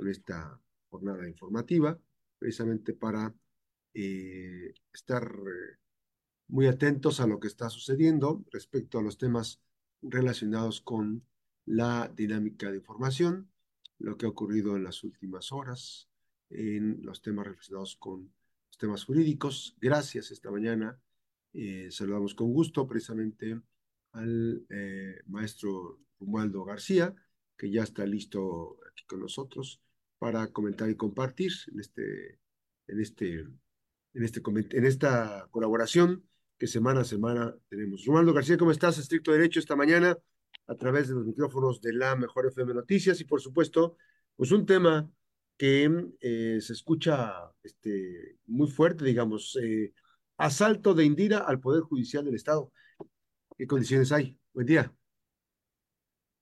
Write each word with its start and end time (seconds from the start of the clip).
con 0.00 0.08
esta 0.08 0.58
jornada 0.88 1.28
informativa, 1.28 2.00
precisamente 2.38 2.94
para 2.94 3.34
eh, 3.92 4.72
estar 4.94 5.24
eh, 5.24 5.76
muy 6.48 6.68
atentos 6.68 7.20
a 7.20 7.26
lo 7.26 7.38
que 7.38 7.48
está 7.48 7.68
sucediendo 7.68 8.42
respecto 8.50 8.98
a 8.98 9.02
los 9.02 9.18
temas 9.18 9.60
relacionados 10.00 10.80
con 10.80 11.22
la 11.66 12.10
dinámica 12.16 12.70
de 12.70 12.78
información, 12.78 13.50
lo 13.98 14.16
que 14.16 14.24
ha 14.24 14.30
ocurrido 14.30 14.74
en 14.74 14.84
las 14.84 15.04
últimas 15.04 15.52
horas, 15.52 16.08
en 16.48 17.02
los 17.02 17.20
temas 17.20 17.46
relacionados 17.46 17.96
con 17.96 18.32
los 18.68 18.78
temas 18.78 19.04
jurídicos. 19.04 19.76
Gracias 19.82 20.30
esta 20.30 20.50
mañana. 20.50 20.98
Eh, 21.52 21.88
saludamos 21.90 22.34
con 22.34 22.54
gusto 22.54 22.86
precisamente 22.86 23.60
al 24.12 24.64
eh, 24.70 25.20
maestro 25.26 26.00
Romualdo 26.18 26.64
García, 26.64 27.14
que 27.54 27.70
ya 27.70 27.82
está 27.82 28.06
listo 28.06 28.78
aquí 28.90 29.04
con 29.04 29.20
nosotros 29.20 29.82
para 30.20 30.48
comentar 30.52 30.90
y 30.90 30.96
compartir 30.96 31.50
en 31.72 31.80
este, 31.80 32.38
en 32.86 33.00
este, 33.00 33.40
en 34.12 34.22
este, 34.22 34.42
en 34.76 34.84
esta 34.84 35.48
colaboración 35.50 36.28
que 36.58 36.66
semana 36.66 37.00
a 37.00 37.04
semana 37.04 37.56
tenemos. 37.70 38.04
Romualdo 38.04 38.34
García, 38.34 38.58
¿cómo 38.58 38.70
estás? 38.70 38.98
Estricto 38.98 39.32
Derecho 39.32 39.58
esta 39.58 39.76
mañana 39.76 40.16
a 40.66 40.74
través 40.74 41.08
de 41.08 41.14
los 41.14 41.24
micrófonos 41.24 41.80
de 41.80 41.94
la 41.94 42.16
Mejor 42.16 42.46
FM 42.46 42.74
Noticias 42.74 43.18
y 43.22 43.24
por 43.24 43.40
supuesto, 43.40 43.96
pues 44.36 44.52
un 44.52 44.66
tema 44.66 45.10
que 45.56 45.90
eh, 46.20 46.58
se 46.60 46.74
escucha 46.74 47.50
este, 47.62 48.38
muy 48.46 48.68
fuerte, 48.68 49.06
digamos, 49.06 49.56
eh, 49.62 49.94
asalto 50.36 50.92
de 50.92 51.06
Indira 51.06 51.38
al 51.38 51.60
Poder 51.60 51.82
Judicial 51.82 52.26
del 52.26 52.34
Estado. 52.34 52.70
¿Qué 53.56 53.66
condiciones 53.66 54.12
hay? 54.12 54.38
Buen 54.52 54.66
día. 54.66 54.94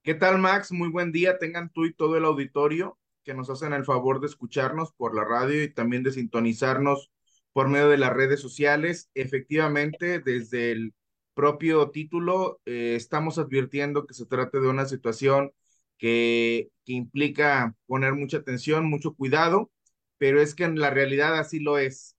¿Qué 0.02 0.14
tal, 0.14 0.38
Max? 0.38 0.72
Muy 0.72 0.88
buen 0.88 1.12
día. 1.12 1.38
Tengan 1.38 1.70
tú 1.72 1.84
y 1.84 1.94
todo 1.94 2.16
el 2.16 2.24
auditorio 2.24 2.98
que 3.28 3.34
nos 3.34 3.50
hacen 3.50 3.74
el 3.74 3.84
favor 3.84 4.20
de 4.20 4.26
escucharnos 4.26 4.94
por 4.94 5.14
la 5.14 5.22
radio 5.22 5.62
y 5.62 5.70
también 5.70 6.02
de 6.02 6.12
sintonizarnos 6.12 7.10
por 7.52 7.68
medio 7.68 7.90
de 7.90 7.98
las 7.98 8.14
redes 8.14 8.40
sociales. 8.40 9.10
Efectivamente, 9.12 10.20
desde 10.20 10.72
el 10.72 10.94
propio 11.34 11.90
título, 11.90 12.62
eh, 12.64 12.94
estamos 12.96 13.36
advirtiendo 13.38 14.06
que 14.06 14.14
se 14.14 14.24
trata 14.24 14.60
de 14.60 14.68
una 14.68 14.86
situación 14.86 15.52
que, 15.98 16.70
que, 16.86 16.94
implica 16.94 17.76
poner 17.86 18.14
mucha 18.14 18.38
atención, 18.38 18.88
mucho 18.88 19.14
cuidado, 19.14 19.70
pero 20.16 20.40
es 20.40 20.54
que 20.54 20.64
en 20.64 20.80
la 20.80 20.88
realidad 20.88 21.38
así 21.38 21.60
lo 21.60 21.76
es. 21.76 22.16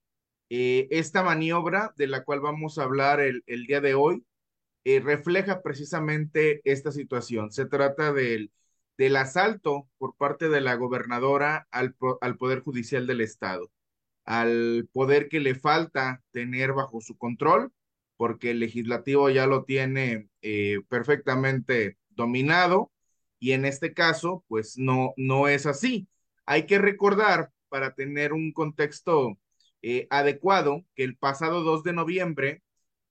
Eh, 0.49 0.87
esta 0.91 1.23
maniobra 1.23 1.91
de 1.97 2.05
la 2.05 2.23
cual 2.23 2.39
vamos 2.41 2.77
a 2.77 2.83
hablar 2.83 3.19
el, 3.19 3.43
el 3.47 3.65
día 3.65 3.81
de 3.81 3.95
hoy 3.95 4.23
eh, 4.83 4.99
refleja 4.99 5.63
precisamente 5.63 6.61
esta 6.65 6.91
situación. 6.91 7.51
Se 7.51 7.65
trata 7.65 8.13
del, 8.13 8.51
del 8.99 9.15
asalto 9.15 9.87
por 9.97 10.17
parte 10.17 10.49
de 10.49 10.59
la 10.59 10.75
gobernadora 10.75 11.69
al, 11.71 11.95
al 12.19 12.35
Poder 12.35 12.59
Judicial 12.59 13.07
del 13.07 13.21
Estado, 13.21 13.71
al 14.25 14.89
poder 14.91 15.29
que 15.29 15.39
le 15.39 15.55
falta 15.55 16.21
tener 16.31 16.73
bajo 16.73 16.99
su 16.99 17.17
control, 17.17 17.71
porque 18.17 18.51
el 18.51 18.59
legislativo 18.59 19.29
ya 19.29 19.47
lo 19.47 19.63
tiene 19.63 20.27
eh, 20.41 20.81
perfectamente 20.89 21.97
dominado 22.09 22.91
y 23.39 23.53
en 23.53 23.63
este 23.63 23.93
caso, 23.93 24.43
pues 24.49 24.77
no, 24.77 25.13
no 25.15 25.47
es 25.47 25.65
así. 25.65 26.09
Hay 26.45 26.65
que 26.65 26.77
recordar, 26.77 27.53
para 27.69 27.95
tener 27.95 28.33
un 28.33 28.51
contexto 28.51 29.37
eh, 29.81 30.07
adecuado, 30.09 30.83
que 30.93 31.05
el 31.05 31.15
pasado 31.15 31.63
2 31.63 31.83
de 31.83 31.93
noviembre, 31.93 32.63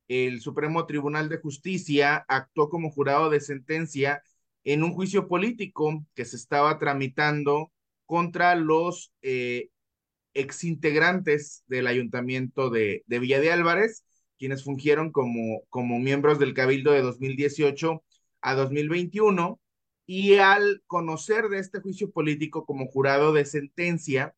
el 0.06 0.42
Supremo 0.42 0.84
Tribunal 0.84 1.30
de 1.30 1.38
Justicia 1.38 2.26
actuó 2.28 2.68
como 2.68 2.90
jurado 2.90 3.30
de 3.30 3.40
sentencia 3.40 4.22
en 4.64 4.82
un 4.84 4.92
juicio 4.92 5.28
político 5.28 6.04
que 6.14 6.24
se 6.24 6.36
estaba 6.36 6.78
tramitando 6.78 7.72
contra 8.06 8.54
los 8.54 9.12
eh, 9.22 9.70
exintegrantes 10.34 11.64
del 11.66 11.86
ayuntamiento 11.86 12.70
de, 12.70 13.02
de 13.06 13.18
Villa 13.18 13.40
de 13.40 13.52
Álvarez, 13.52 14.04
quienes 14.38 14.64
fungieron 14.64 15.10
como, 15.12 15.62
como 15.68 15.98
miembros 15.98 16.38
del 16.38 16.54
Cabildo 16.54 16.92
de 16.92 17.02
2018 17.02 18.04
a 18.40 18.54
2021 18.54 19.60
y 20.06 20.36
al 20.36 20.82
conocer 20.86 21.48
de 21.48 21.58
este 21.58 21.80
juicio 21.80 22.10
político 22.10 22.64
como 22.64 22.86
jurado 22.86 23.32
de 23.32 23.44
sentencia, 23.44 24.34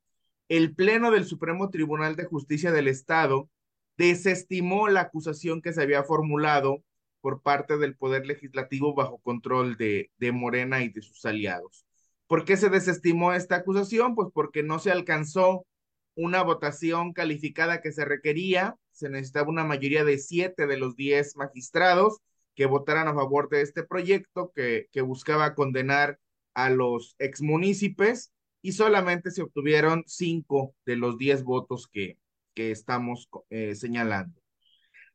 el 0.48 0.74
Pleno 0.74 1.12
del 1.12 1.24
Supremo 1.24 1.70
Tribunal 1.70 2.16
de 2.16 2.24
Justicia 2.24 2.72
del 2.72 2.88
Estado 2.88 3.48
desestimó 3.96 4.88
la 4.88 5.02
acusación 5.02 5.62
que 5.62 5.72
se 5.72 5.82
había 5.82 6.02
formulado 6.02 6.82
por 7.20 7.42
parte 7.42 7.78
del 7.78 7.96
Poder 7.96 8.26
Legislativo 8.26 8.94
bajo 8.94 9.18
control 9.18 9.76
de, 9.76 10.10
Morena 10.32 10.82
y 10.82 10.88
de 10.88 11.02
sus 11.02 11.24
aliados. 11.24 11.86
¿Por 12.26 12.44
qué 12.44 12.56
se 12.56 12.70
desestimó 12.70 13.32
esta 13.32 13.56
acusación? 13.56 14.14
Pues 14.14 14.28
porque 14.32 14.62
no 14.62 14.78
se 14.78 14.90
alcanzó 14.90 15.66
una 16.14 16.42
votación 16.42 17.12
calificada 17.12 17.80
que 17.80 17.92
se 17.92 18.04
requería, 18.04 18.76
se 18.92 19.08
necesitaba 19.08 19.48
una 19.48 19.64
mayoría 19.64 20.04
de 20.04 20.18
siete 20.18 20.66
de 20.66 20.76
los 20.76 20.96
diez 20.96 21.36
magistrados 21.36 22.20
que 22.54 22.66
votaran 22.66 23.08
a 23.08 23.14
favor 23.14 23.48
de 23.48 23.62
este 23.62 23.82
proyecto 23.82 24.52
que, 24.54 24.88
buscaba 25.02 25.54
condenar 25.54 26.18
a 26.54 26.70
los 26.70 27.16
exmunícipes 27.18 28.32
y 28.62 28.72
solamente 28.72 29.30
se 29.30 29.42
obtuvieron 29.42 30.04
cinco 30.06 30.74
de 30.84 30.96
los 30.96 31.16
diez 31.16 31.42
votos 31.42 31.88
que, 31.88 32.18
que 32.54 32.70
estamos 32.70 33.28
eh, 33.48 33.74
señalando. 33.74 34.39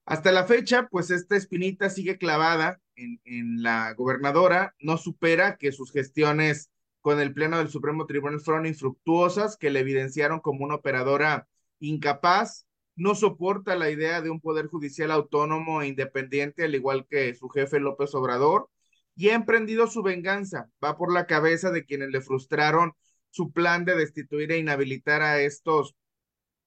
Hasta 0.06 0.32
la 0.32 0.46
fecha, 0.46 0.88
pues 0.90 1.10
esta 1.10 1.36
espinita 1.36 1.90
sigue 1.90 2.18
clavada 2.18 2.80
en, 2.96 3.20
en, 3.26 3.64
la 3.64 3.94
gobernadora, 3.94 4.76
no 4.80 4.98
supera 4.98 5.58
que 5.58 5.72
sus 5.72 5.92
gestiones 5.92 6.70
con 7.02 7.20
el 7.20 7.34
Pleno 7.34 7.58
del 7.58 7.70
Supremo 7.70 8.06
Tribunal 8.06 8.40
fueron 8.40 8.66
infructuosas, 8.66 9.58
que 9.58 9.70
le 9.72 9.80
evidenciaron 9.80 10.40
como 10.40 10.64
una 10.64 10.76
operadora 10.76 11.48
incapaz, 11.80 12.68
no 12.96 13.16
soporta 13.16 13.76
la 13.76 13.90
idea 13.90 14.22
de 14.22 14.30
un 14.30 14.40
poder 14.40 14.68
judicial 14.68 15.12
autónomo 15.12 15.82
e 15.82 15.88
independiente, 15.88 16.64
al 16.64 16.76
igual 16.76 17.06
que 17.10 17.34
su 17.36 17.50
jefe 17.50 17.80
López 17.80 18.14
Obrador, 18.16 18.70
y 19.16 19.30
ha 19.30 19.34
emprendido 19.36 19.88
su 19.88 20.02
venganza. 20.04 20.70
Va 20.84 20.98
por 20.98 21.12
la 21.14 21.26
cabeza 21.26 21.72
de 21.72 21.86
quienes 21.86 22.10
le 22.10 22.22
frustraron 22.22 22.94
su 23.30 23.52
plan 23.52 23.86
de 23.86 23.96
destituir 23.96 24.52
e 24.52 24.58
inhabilitar 24.60 25.22
a 25.22 25.42
estos 25.42 25.96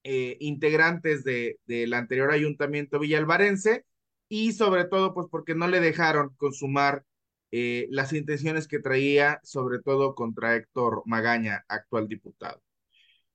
eh, 0.03 0.37
integrantes 0.39 1.23
de, 1.23 1.59
del 1.65 1.93
anterior 1.93 2.31
ayuntamiento 2.31 2.99
villalvarense 2.99 3.85
y 4.29 4.53
sobre 4.53 4.85
todo 4.85 5.13
pues 5.13 5.27
porque 5.29 5.55
no 5.55 5.67
le 5.67 5.79
dejaron 5.79 6.33
consumar 6.37 7.03
eh, 7.51 7.87
las 7.89 8.13
intenciones 8.13 8.67
que 8.67 8.79
traía 8.79 9.39
sobre 9.43 9.79
todo 9.79 10.13
contra 10.15 10.55
Héctor 10.55 11.01
Magaña, 11.05 11.65
actual 11.67 12.07
diputado. 12.07 12.61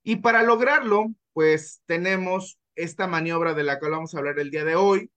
Y 0.04 0.16
para 0.16 0.42
lograrlo, 0.42 1.06
pues 1.32 1.82
tenemos 1.86 2.58
esta 2.76 3.06
maniobra 3.06 3.54
de 3.54 3.64
la 3.64 3.78
que 3.80 3.88
vamos 3.88 4.14
a 4.14 4.18
hablar 4.18 4.38
el 4.38 4.50
día 4.50 4.64
de 4.64 4.76
hoy. 4.76 5.10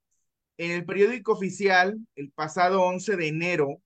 En 0.57 0.71
el 0.71 0.85
periódico 0.85 1.33
oficial, 1.33 1.97
el 2.15 2.31
pasado 2.31 2.81
11 2.83 3.17
de 3.17 3.27
enero, 3.27 3.81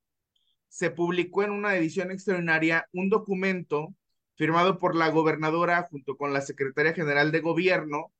se 0.70 0.90
publicó 0.90 1.44
en 1.44 1.52
una 1.52 1.76
edición 1.76 2.12
extraordinaria 2.12 2.88
un 2.94 3.10
documento 3.10 3.94
firmado 4.42 4.80
por 4.80 4.96
la 4.96 5.10
gobernadora 5.10 5.88
junto 5.92 6.18
con 6.18 6.34
la 6.34 6.42
secretaria 6.42 6.94
general 6.94 7.32
de 7.32 7.42
gobierno 7.42 8.12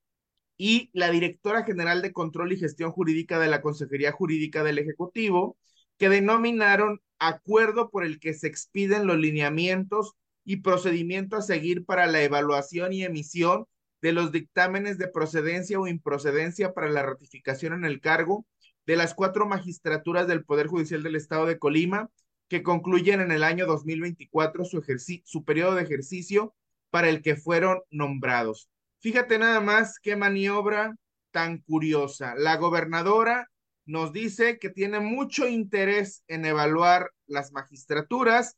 y 0.56 0.92
la 0.94 1.10
directora 1.10 1.64
general 1.64 2.04
de 2.04 2.14
control 2.14 2.52
y 2.52 2.60
gestión 2.60 2.92
jurídica 2.92 3.40
de 3.40 3.48
la 3.48 3.64
Consejería 3.64 4.12
Jurídica 4.12 4.64
del 4.64 4.78
Ejecutivo, 4.78 5.58
que 5.98 6.10
denominaron 6.10 7.02
acuerdo 7.18 7.90
por 7.90 8.06
el 8.06 8.20
que 8.20 8.36
se 8.36 8.46
expiden 8.46 9.08
los 9.08 9.18
lineamientos 9.18 10.14
y 10.46 10.58
procedimiento 10.58 11.38
a 11.38 11.42
seguir 11.42 11.86
para 11.86 12.06
la 12.06 12.22
evaluación 12.22 12.94
y 12.94 13.04
emisión 13.04 13.66
de 14.04 14.12
los 14.12 14.32
dictámenes 14.32 15.00
de 15.00 15.08
procedencia 15.08 15.80
o 15.80 15.88
improcedencia 15.88 16.76
para 16.76 16.92
la 16.92 17.02
ratificación 17.02 17.74
en 17.74 17.84
el 17.84 18.00
cargo 18.00 18.46
de 18.86 18.96
las 18.96 19.16
cuatro 19.16 19.48
magistraturas 19.48 20.28
del 20.28 20.46
Poder 20.46 20.68
Judicial 20.68 21.02
del 21.02 21.16
Estado 21.16 21.48
de 21.48 21.58
Colima 21.58 22.12
que 22.52 22.64
concluyen 22.64 23.22
en 23.22 23.32
el 23.32 23.46
año 23.46 23.66
2024 23.66 24.66
su, 24.66 24.84
su 25.24 25.46
periodo 25.46 25.76
de 25.76 25.84
ejercicio 25.84 26.54
para 26.90 27.08
el 27.08 27.22
que 27.22 27.38
fueron 27.38 27.82
nombrados. 27.92 28.70
Fíjate 29.00 29.40
nada 29.40 29.62
más 29.62 30.00
qué 30.02 30.18
maniobra 30.18 30.98
tan 31.32 31.60
curiosa. 31.60 32.36
La 32.36 32.58
gobernadora 32.58 33.50
nos 33.86 34.12
dice 34.12 34.60
que 34.60 34.70
tiene 34.70 35.00
mucho 35.00 35.48
interés 35.48 36.26
en 36.28 36.44
evaluar 36.44 37.14
las 37.26 37.54
magistraturas, 37.54 38.58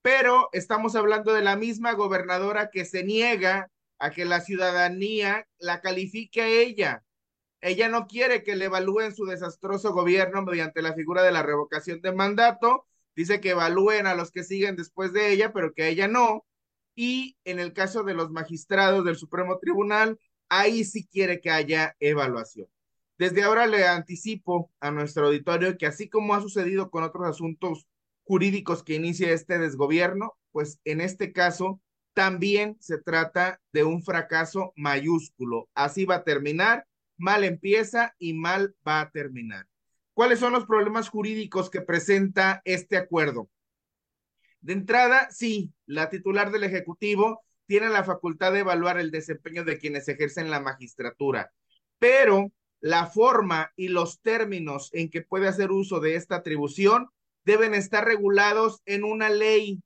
pero 0.00 0.48
estamos 0.52 0.94
hablando 0.94 1.32
de 1.32 1.42
la 1.42 1.56
misma 1.56 1.92
gobernadora 1.94 2.70
que 2.70 2.84
se 2.84 3.02
niega 3.02 3.68
a 3.98 4.12
que 4.12 4.24
la 4.24 4.42
ciudadanía 4.42 5.48
la 5.58 5.80
califique 5.80 6.40
a 6.40 6.46
ella. 6.46 7.02
Ella 7.60 7.88
no 7.88 8.06
quiere 8.06 8.44
que 8.44 8.54
le 8.54 8.66
evalúen 8.66 9.12
su 9.12 9.24
desastroso 9.26 9.92
gobierno 9.92 10.42
mediante 10.42 10.82
la 10.82 10.94
figura 10.94 11.24
de 11.24 11.32
la 11.32 11.42
revocación 11.42 12.00
de 12.00 12.12
mandato, 12.12 12.86
dice 13.16 13.40
que 13.40 13.50
evalúen 13.50 14.06
a 14.06 14.14
los 14.14 14.30
que 14.30 14.44
siguen 14.44 14.76
después 14.76 15.12
de 15.12 15.32
ella, 15.32 15.52
pero 15.52 15.72
que 15.72 15.88
ella 15.88 16.08
no. 16.08 16.44
Y 16.94 17.36
en 17.44 17.58
el 17.58 17.72
caso 17.72 18.04
de 18.04 18.14
los 18.14 18.30
magistrados 18.30 19.04
del 19.04 19.16
Supremo 19.16 19.58
Tribunal, 19.58 20.18
ahí 20.48 20.84
sí 20.84 21.06
quiere 21.06 21.40
que 21.40 21.50
haya 21.50 21.96
evaluación. 21.98 22.68
Desde 23.18 23.44
ahora 23.44 23.66
le 23.66 23.86
anticipo 23.86 24.70
a 24.80 24.90
nuestro 24.90 25.26
auditorio 25.26 25.78
que 25.78 25.86
así 25.86 26.08
como 26.08 26.34
ha 26.34 26.40
sucedido 26.40 26.90
con 26.90 27.04
otros 27.04 27.28
asuntos 27.28 27.86
jurídicos 28.24 28.82
que 28.82 28.94
inicia 28.94 29.30
este 29.32 29.58
desgobierno, 29.58 30.34
pues 30.50 30.80
en 30.84 31.00
este 31.00 31.32
caso 31.32 31.80
también 32.12 32.76
se 32.80 32.98
trata 32.98 33.60
de 33.72 33.84
un 33.84 34.02
fracaso 34.02 34.72
mayúsculo. 34.76 35.68
Así 35.74 36.04
va 36.04 36.16
a 36.16 36.24
terminar, 36.24 36.86
mal 37.16 37.44
empieza 37.44 38.14
y 38.18 38.34
mal 38.34 38.74
va 38.86 39.00
a 39.00 39.10
terminar. 39.10 39.66
¿Cuáles 40.14 40.38
son 40.38 40.52
los 40.52 40.64
problemas 40.64 41.08
jurídicos 41.08 41.70
que 41.70 41.80
presenta 41.80 42.62
este 42.64 42.96
acuerdo? 42.96 43.50
De 44.60 44.72
entrada, 44.72 45.28
sí, 45.30 45.72
la 45.86 46.08
titular 46.08 46.52
del 46.52 46.64
Ejecutivo 46.64 47.42
tiene 47.66 47.88
la 47.88 48.04
facultad 48.04 48.52
de 48.52 48.60
evaluar 48.60 48.98
el 48.98 49.10
desempeño 49.10 49.64
de 49.64 49.76
quienes 49.78 50.08
ejercen 50.08 50.50
la 50.50 50.60
magistratura, 50.60 51.52
pero 51.98 52.52
la 52.80 53.06
forma 53.06 53.72
y 53.76 53.88
los 53.88 54.20
términos 54.20 54.90
en 54.92 55.10
que 55.10 55.22
puede 55.22 55.48
hacer 55.48 55.72
uso 55.72 56.00
de 56.00 56.14
esta 56.14 56.36
atribución 56.36 57.08
deben 57.44 57.74
estar 57.74 58.04
regulados 58.04 58.82
en 58.86 59.04
una 59.04 59.30
ley. 59.30 59.82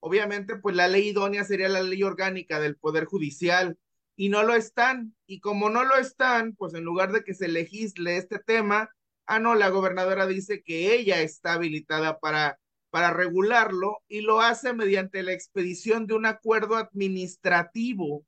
Obviamente, 0.00 0.56
pues 0.56 0.76
la 0.76 0.88
ley 0.88 1.08
idónea 1.08 1.44
sería 1.44 1.68
la 1.68 1.82
ley 1.82 2.02
orgánica 2.02 2.60
del 2.60 2.76
Poder 2.76 3.06
Judicial 3.06 3.78
y 4.16 4.28
no 4.28 4.42
lo 4.42 4.54
están. 4.54 5.14
Y 5.26 5.40
como 5.40 5.70
no 5.70 5.84
lo 5.84 5.96
están, 5.96 6.54
pues 6.54 6.74
en 6.74 6.84
lugar 6.84 7.12
de 7.12 7.24
que 7.24 7.34
se 7.34 7.48
legisle 7.48 8.16
este 8.16 8.38
tema, 8.38 8.90
ah, 9.26 9.38
no, 9.38 9.54
la 9.54 9.68
gobernadora 9.70 10.26
dice 10.26 10.62
que 10.62 10.94
ella 10.94 11.20
está 11.22 11.54
habilitada 11.54 12.18
para, 12.18 12.58
para 12.90 13.12
regularlo 13.12 14.02
y 14.08 14.20
lo 14.22 14.40
hace 14.40 14.72
mediante 14.72 15.22
la 15.22 15.32
expedición 15.32 16.06
de 16.06 16.14
un 16.14 16.26
acuerdo 16.26 16.76
administrativo 16.76 18.24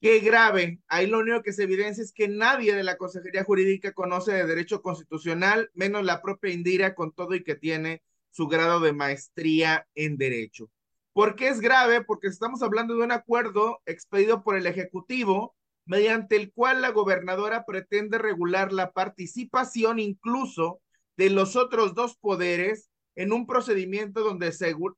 Qué 0.00 0.20
grave. 0.20 0.80
Ahí 0.88 1.06
lo 1.06 1.18
único 1.18 1.42
que 1.42 1.52
se 1.52 1.62
evidencia 1.64 2.04
es 2.04 2.12
que 2.12 2.28
nadie 2.28 2.74
de 2.74 2.84
la 2.84 2.96
Consejería 2.96 3.44
Jurídica 3.44 3.92
conoce 3.92 4.32
de 4.32 4.46
derecho 4.46 4.82
constitucional, 4.82 5.70
menos 5.74 6.04
la 6.04 6.20
propia 6.20 6.52
Indira 6.52 6.94
con 6.94 7.12
todo 7.12 7.34
y 7.34 7.42
que 7.42 7.54
tiene 7.54 8.02
su 8.30 8.46
grado 8.46 8.80
de 8.80 8.92
maestría 8.92 9.88
en 9.94 10.18
derecho. 10.18 10.70
¿Por 11.14 11.34
qué 11.34 11.48
es 11.48 11.60
grave? 11.60 12.04
Porque 12.04 12.28
estamos 12.28 12.62
hablando 12.62 12.94
de 12.94 13.04
un 13.04 13.12
acuerdo 13.12 13.80
expedido 13.86 14.44
por 14.44 14.56
el 14.56 14.66
Ejecutivo 14.66 15.55
mediante 15.86 16.36
el 16.36 16.52
cual 16.52 16.82
la 16.82 16.90
gobernadora 16.90 17.64
pretende 17.64 18.18
regular 18.18 18.72
la 18.72 18.92
participación 18.92 19.98
incluso 19.98 20.80
de 21.16 21.30
los 21.30 21.56
otros 21.56 21.94
dos 21.94 22.16
poderes 22.16 22.90
en 23.14 23.32
un 23.32 23.46
procedimiento 23.46 24.22
donde, 24.22 24.52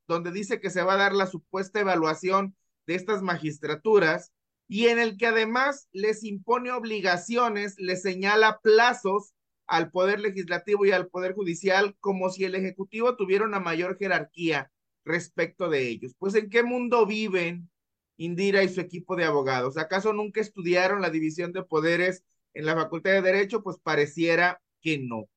donde 0.08 0.32
dice 0.32 0.60
que 0.60 0.70
se 0.70 0.82
va 0.82 0.94
a 0.94 0.98
dar 0.98 1.12
la 1.12 1.26
supuesta 1.26 1.80
evaluación 1.80 2.56
de 2.86 2.96
estas 2.96 3.22
magistraturas 3.22 4.32
y 4.66 4.88
en 4.88 4.98
el 4.98 5.16
que 5.16 5.26
además 5.26 5.88
les 5.92 6.24
impone 6.24 6.72
obligaciones, 6.72 7.76
les 7.78 8.02
señala 8.02 8.58
plazos 8.60 9.34
al 9.66 9.90
Poder 9.90 10.20
Legislativo 10.20 10.84
y 10.84 10.90
al 10.90 11.08
Poder 11.08 11.34
Judicial 11.34 11.96
como 12.00 12.30
si 12.30 12.44
el 12.44 12.54
Ejecutivo 12.54 13.16
tuviera 13.16 13.44
una 13.44 13.60
mayor 13.60 13.96
jerarquía 13.98 14.70
respecto 15.04 15.70
de 15.70 15.88
ellos. 15.88 16.12
Pues 16.18 16.34
¿en 16.34 16.50
qué 16.50 16.62
mundo 16.62 17.06
viven 17.06 17.70
Indira 18.18 18.62
y 18.62 18.68
su 18.68 18.80
equipo 18.80 19.16
de 19.16 19.24
abogados? 19.24 19.78
¿Acaso 19.78 20.12
nunca 20.12 20.40
estudiaron 20.40 21.00
la 21.00 21.08
división 21.08 21.52
de 21.52 21.62
poderes 21.62 22.24
en 22.52 22.66
la 22.66 22.74
Facultad 22.74 23.12
de 23.12 23.22
Derecho? 23.22 23.62
Pues 23.62 23.78
pareciera 23.78 24.60
que 24.82 24.98
no. 24.98 25.28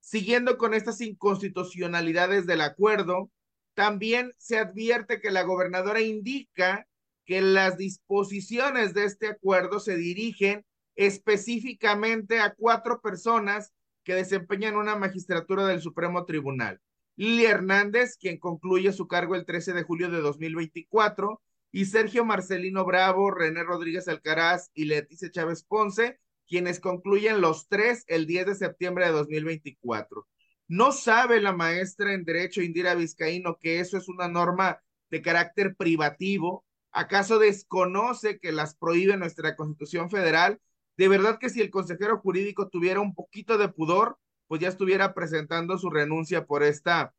Siguiendo 0.00 0.58
con 0.58 0.74
estas 0.74 1.00
inconstitucionalidades 1.00 2.44
del 2.44 2.60
acuerdo, 2.60 3.30
también 3.72 4.32
se 4.36 4.58
advierte 4.58 5.20
que 5.20 5.30
la 5.30 5.42
gobernadora 5.42 6.02
indica 6.02 6.86
que 7.24 7.40
las 7.40 7.78
disposiciones 7.78 8.92
de 8.92 9.04
este 9.04 9.28
acuerdo 9.28 9.80
se 9.80 9.96
dirigen 9.96 10.64
específicamente 10.94 12.40
a 12.40 12.54
cuatro 12.54 13.00
personas 13.00 13.72
que 14.04 14.14
desempeñan 14.14 14.76
una 14.76 14.96
magistratura 14.96 15.66
del 15.66 15.80
Supremo 15.80 16.24
Tribunal. 16.24 16.80
Lili 17.16 17.46
Hernández, 17.46 18.16
quien 18.18 18.38
concluye 18.38 18.92
su 18.92 19.06
cargo 19.06 19.34
el 19.34 19.46
13 19.46 19.72
de 19.72 19.82
julio 19.82 20.10
de 20.10 20.20
2024, 20.20 21.40
y 21.74 21.86
Sergio 21.86 22.24
Marcelino 22.24 22.84
Bravo, 22.84 23.32
René 23.32 23.64
Rodríguez 23.64 24.06
Alcaraz 24.06 24.70
y 24.74 24.84
Leticia 24.84 25.32
Chávez 25.32 25.64
Ponce, 25.64 26.20
quienes 26.46 26.78
concluyen 26.78 27.40
los 27.40 27.66
tres 27.66 28.04
el 28.06 28.26
10 28.26 28.46
de 28.46 28.54
septiembre 28.54 29.06
de 29.06 29.10
2024. 29.10 30.28
No 30.68 30.92
sabe 30.92 31.40
la 31.40 31.52
maestra 31.52 32.12
en 32.12 32.24
Derecho 32.24 32.62
Indira 32.62 32.94
Vizcaíno 32.94 33.58
que 33.58 33.80
eso 33.80 33.98
es 33.98 34.08
una 34.08 34.28
norma 34.28 34.80
de 35.10 35.20
carácter 35.20 35.74
privativo 35.74 36.64
¿Acaso 36.96 37.40
desconoce 37.40 38.38
que 38.38 38.52
las 38.52 38.76
prohíbe 38.76 39.16
nuestra 39.16 39.56
Constitución 39.56 40.10
Federal? 40.10 40.60
De 40.96 41.08
verdad 41.08 41.40
que 41.40 41.50
si 41.50 41.60
el 41.60 41.70
consejero 41.70 42.20
jurídico 42.20 42.68
tuviera 42.68 43.00
un 43.00 43.16
poquito 43.16 43.58
de 43.58 43.68
pudor, 43.68 44.16
pues 44.46 44.60
ya 44.60 44.68
estuviera 44.68 45.12
presentando 45.12 45.76
su 45.76 45.90
renuncia 45.90 46.46
por 46.46 46.62
esta, 46.62 47.12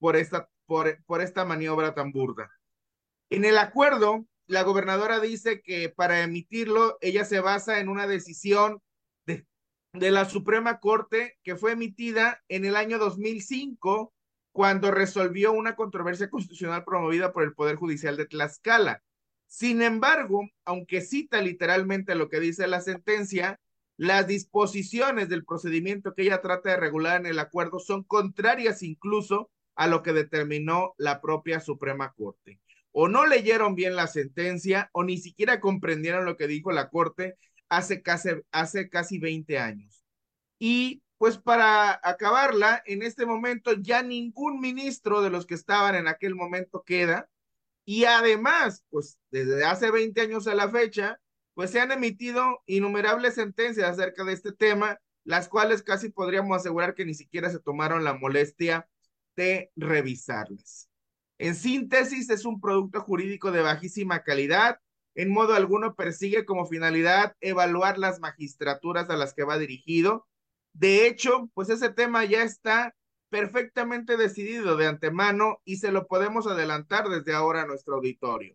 por 0.00 0.16
esta, 0.16 0.48
por, 0.66 0.98
por 1.04 1.20
esta 1.20 1.44
maniobra 1.44 1.94
tan 1.94 2.10
burda. 2.10 2.50
En 3.30 3.44
el 3.44 3.58
acuerdo, 3.58 4.26
la 4.48 4.64
gobernadora 4.64 5.20
dice 5.20 5.62
que 5.62 5.88
para 5.88 6.22
emitirlo, 6.22 6.98
ella 7.00 7.24
se 7.24 7.38
basa 7.38 7.78
en 7.78 7.88
una 7.88 8.08
decisión 8.08 8.82
de, 9.24 9.46
la 9.92 10.24
Suprema 10.24 10.80
Corte 10.80 11.38
que 11.44 11.54
fue 11.54 11.72
emitida 11.72 12.42
en 12.48 12.64
el 12.64 12.74
año 12.74 12.98
2005, 12.98 14.12
cuando 14.52 14.90
resolvió 14.90 15.52
una 15.52 15.76
controversia 15.76 16.28
constitucional 16.28 16.84
promovida 16.84 17.32
por 17.32 17.44
el 17.44 17.54
Poder 17.54 17.76
Judicial 17.76 18.16
de 18.16 18.26
Tlaxcala. 18.26 19.00
Sin 19.46 19.80
embargo, 19.80 20.48
aunque 20.64 21.00
cita 21.00 21.40
literalmente 21.40 22.16
lo 22.16 22.28
que 22.28 22.40
dice 22.40 22.66
la 22.66 22.80
sentencia, 22.80 23.60
las 23.96 24.26
disposiciones 24.26 25.28
del 25.28 25.44
procedimiento 25.44 26.14
que 26.14 26.22
ella 26.22 26.40
trata 26.40 26.70
de 26.70 26.76
regular 26.76 27.20
en 27.20 27.26
el 27.26 27.38
acuerdo 27.38 27.78
son 27.78 28.02
contrarias 28.02 28.82
incluso 28.82 29.50
a 29.76 29.86
lo 29.86 30.02
que 30.02 30.12
determinó 30.12 30.94
la 30.98 31.20
propia 31.20 31.60
Suprema 31.60 32.12
Corte. 32.12 32.60
O 32.92 33.08
no 33.08 33.26
leyeron 33.26 33.74
bien 33.74 33.96
la 33.96 34.06
sentencia 34.06 34.90
o 34.92 35.04
ni 35.04 35.18
siquiera 35.18 35.60
comprendieron 35.60 36.24
lo 36.24 36.36
que 36.36 36.46
dijo 36.48 36.72
la 36.72 36.88
Corte 36.88 37.36
hace 37.68 38.02
casi, 38.02 38.30
hace 38.52 38.88
casi 38.88 39.18
20 39.18 39.58
años. 39.58 40.04
Y 40.58 41.02
pues 41.18 41.38
para 41.38 42.00
acabarla, 42.02 42.82
en 42.86 43.02
este 43.02 43.26
momento 43.26 43.72
ya 43.74 44.02
ningún 44.02 44.60
ministro 44.60 45.22
de 45.22 45.30
los 45.30 45.46
que 45.46 45.54
estaban 45.54 45.94
en 45.94 46.08
aquel 46.08 46.34
momento 46.34 46.82
queda 46.82 47.28
y 47.84 48.04
además, 48.04 48.84
pues 48.90 49.18
desde 49.30 49.64
hace 49.64 49.90
20 49.90 50.20
años 50.20 50.46
a 50.46 50.54
la 50.54 50.68
fecha, 50.68 51.20
pues 51.54 51.70
se 51.70 51.80
han 51.80 51.92
emitido 51.92 52.62
innumerables 52.66 53.34
sentencias 53.34 53.90
acerca 53.90 54.24
de 54.24 54.32
este 54.32 54.52
tema, 54.52 55.00
las 55.24 55.48
cuales 55.48 55.82
casi 55.82 56.10
podríamos 56.10 56.56
asegurar 56.56 56.94
que 56.94 57.04
ni 57.04 57.14
siquiera 57.14 57.50
se 57.50 57.60
tomaron 57.60 58.04
la 58.04 58.14
molestia 58.14 58.88
de 59.36 59.70
revisarlas. 59.76 60.89
En 61.40 61.54
síntesis, 61.54 62.28
es 62.28 62.44
un 62.44 62.60
producto 62.60 63.00
jurídico 63.00 63.50
de 63.50 63.62
bajísima 63.62 64.22
calidad. 64.22 64.78
En 65.14 65.32
modo 65.32 65.54
alguno 65.54 65.94
persigue 65.94 66.44
como 66.44 66.66
finalidad 66.66 67.34
evaluar 67.40 67.96
las 67.96 68.20
magistraturas 68.20 69.08
a 69.08 69.16
las 69.16 69.32
que 69.32 69.44
va 69.44 69.56
dirigido. 69.56 70.28
De 70.74 71.06
hecho, 71.06 71.50
pues 71.54 71.70
ese 71.70 71.88
tema 71.88 72.26
ya 72.26 72.42
está 72.42 72.94
perfectamente 73.30 74.18
decidido 74.18 74.76
de 74.76 74.86
antemano 74.86 75.62
y 75.64 75.76
se 75.76 75.92
lo 75.92 76.06
podemos 76.08 76.46
adelantar 76.46 77.08
desde 77.08 77.32
ahora 77.32 77.62
a 77.62 77.66
nuestro 77.66 77.94
auditorio. 77.94 78.54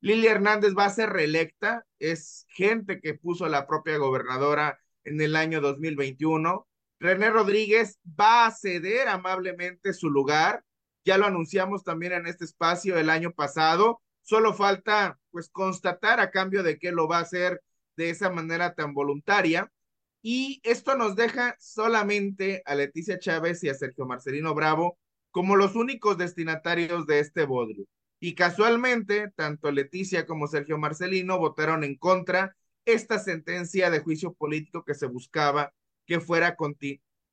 Lili 0.00 0.26
Hernández 0.26 0.74
va 0.76 0.86
a 0.86 0.90
ser 0.90 1.10
reelecta, 1.10 1.86
es 2.00 2.44
gente 2.48 3.00
que 3.00 3.14
puso 3.14 3.48
la 3.48 3.68
propia 3.68 3.98
gobernadora 3.98 4.80
en 5.04 5.20
el 5.20 5.36
año 5.36 5.60
2021. 5.60 6.66
René 6.98 7.30
Rodríguez 7.30 8.00
va 8.04 8.46
a 8.46 8.50
ceder 8.50 9.06
amablemente 9.06 9.92
su 9.92 10.10
lugar, 10.10 10.64
ya 11.06 11.16
lo 11.18 11.26
anunciamos 11.26 11.84
también 11.84 12.12
en 12.12 12.26
este 12.26 12.44
espacio 12.44 12.98
el 12.98 13.10
año 13.10 13.30
pasado, 13.30 14.02
solo 14.22 14.52
falta 14.52 15.20
pues 15.30 15.48
constatar 15.48 16.18
a 16.18 16.32
cambio 16.32 16.64
de 16.64 16.78
que 16.78 16.90
lo 16.90 17.06
va 17.06 17.18
a 17.18 17.22
hacer 17.22 17.62
de 17.96 18.10
esa 18.10 18.28
manera 18.28 18.74
tan 18.74 18.92
voluntaria. 18.92 19.72
Y 20.20 20.60
esto 20.64 20.96
nos 20.96 21.14
deja 21.14 21.54
solamente 21.60 22.62
a 22.66 22.74
Leticia 22.74 23.20
Chávez 23.20 23.62
y 23.62 23.68
a 23.68 23.74
Sergio 23.74 24.04
Marcelino 24.04 24.52
Bravo 24.52 24.98
como 25.30 25.54
los 25.54 25.76
únicos 25.76 26.18
destinatarios 26.18 27.06
de 27.06 27.20
este 27.20 27.44
bodrio. 27.46 27.86
Y 28.18 28.34
casualmente, 28.34 29.30
tanto 29.36 29.70
Leticia 29.70 30.26
como 30.26 30.48
Sergio 30.48 30.76
Marcelino 30.76 31.38
votaron 31.38 31.84
en 31.84 31.96
contra 31.96 32.56
esta 32.84 33.20
sentencia 33.20 33.90
de 33.90 34.00
juicio 34.00 34.34
político 34.34 34.84
que 34.84 34.94
se 34.94 35.06
buscaba 35.06 35.72
que 36.04 36.18
fuera 36.18 36.56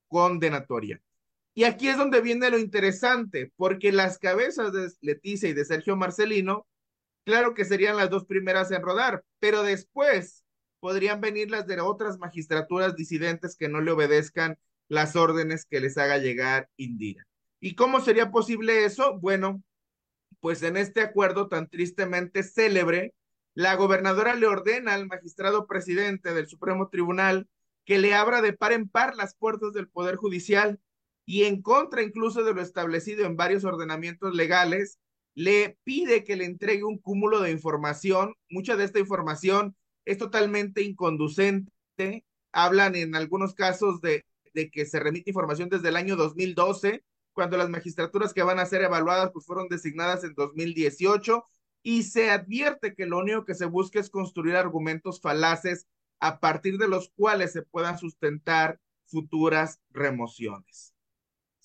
condenatoria. 0.08 1.01
Y 1.53 1.65
aquí 1.65 1.88
es 1.88 1.98
donde 1.98 2.22
viene 2.22 2.50
lo 2.50 2.57
interesante, 2.57 3.51
porque 3.55 3.91
las 3.91 4.17
cabezas 4.17 4.74
de 4.74 4.91
Leticia 5.01 5.50
y 5.50 5.53
de 5.53 5.65
Sergio 5.65 5.95
Marcelino, 5.95 6.67
claro 7.25 7.53
que 7.53 7.65
serían 7.65 7.98
las 7.98 8.10
dos 8.10 8.25
primeras 8.25 8.72
en 8.72 8.81
rodar, 8.81 9.24
pero 9.39 9.62
después 9.62 10.43
podrían 10.79 11.22
venir 11.22 11.51
las 11.51 11.67
de 11.67 11.79
otras 11.79 12.17
magistraturas 12.17 12.95
disidentes 12.95 13.55
que 13.55 13.69
no 13.69 13.81
le 13.81 13.91
obedezcan 13.91 14.57
las 14.89 15.15
órdenes 15.15 15.65
que 15.65 15.79
les 15.79 15.98
haga 15.98 16.17
llegar 16.17 16.69
Indira. 16.75 17.25
¿Y 17.60 17.75
cómo 17.75 18.01
sería 18.01 18.31
posible 18.31 18.83
eso? 18.83 19.17
Bueno, 19.19 19.63
pues 20.39 20.63
en 20.63 20.75
este 20.75 21.01
acuerdo 21.01 21.48
tan 21.48 21.69
tristemente 21.69 22.43
célebre, 22.43 23.13
la 23.53 23.75
gobernadora 23.75 24.36
le 24.36 24.48
ordena 24.48 24.93
al 24.93 25.07
magistrado 25.07 25.67
presidente 25.67 26.33
del 26.33 26.48
Supremo 26.48 26.89
Tribunal 26.89 27.48
que 27.86 28.00
le 28.00 28.13
abra 28.13 28.41
de 28.41 28.53
par 28.53 28.74
en 28.74 28.89
par 28.89 29.15
las 29.15 29.36
puertas 29.36 29.72
del 29.74 29.88
Poder 29.88 30.15
Judicial 30.15 30.79
y 31.25 31.44
en 31.44 31.62
contra 31.62 32.03
incluso 32.03 32.44
de 32.44 32.53
lo 32.53 32.62
establecido 32.62 33.25
en 33.25 33.38
varios 33.38 33.63
ordenamientos 33.63 34.36
legales, 34.36 35.00
le 35.36 35.77
pide 35.84 36.24
que 36.24 36.36
le 36.36 36.46
entregue 36.46 36.84
un 36.84 37.00
cúmulo 37.00 37.42
de 37.42 37.51
información. 37.51 38.36
Mucha 38.50 38.75
de 38.75 38.84
esta 38.84 39.00
información 39.00 39.75
es 40.06 40.18
totalmente 40.18 40.82
inconducente. 40.82 42.25
Hablan 42.51 42.96
en 42.96 43.15
algunos 43.15 43.56
casos 43.56 44.01
de, 44.01 44.25
que 44.72 44.86
se 44.86 45.00
remite 45.00 45.32
información 45.32 45.70
desde 45.70 45.89
el 45.89 45.96
año 45.96 46.15
2012, 46.15 47.03
cuando 47.34 47.58
las 47.58 47.70
magistraturas 47.70 48.34
que 48.34 48.44
van 48.44 48.60
a 48.60 48.65
ser 48.65 48.84
evaluadas 48.84 49.32
pues 49.32 49.46
fueron 49.46 49.68
designadas 49.68 50.24
en 50.24 50.36
2018 50.36 51.44
y 51.82 52.03
se 52.03 52.30
advierte 52.30 52.94
que 52.94 53.08
lo 53.08 53.18
único 53.18 53.44
que 53.44 53.56
se 53.56 53.65
busca 53.65 54.00
es 54.00 54.10
construir 54.10 54.56
argumentos 54.56 55.20
falaces 55.20 55.88
a 56.20 56.39
partir 56.39 56.77
de 56.77 56.88
los 56.88 57.10
cuales 57.15 57.51
se 57.51 57.63
puedan 57.63 57.98
sustentar 57.98 58.80
futuras 59.06 59.82
remociones. 59.89 60.92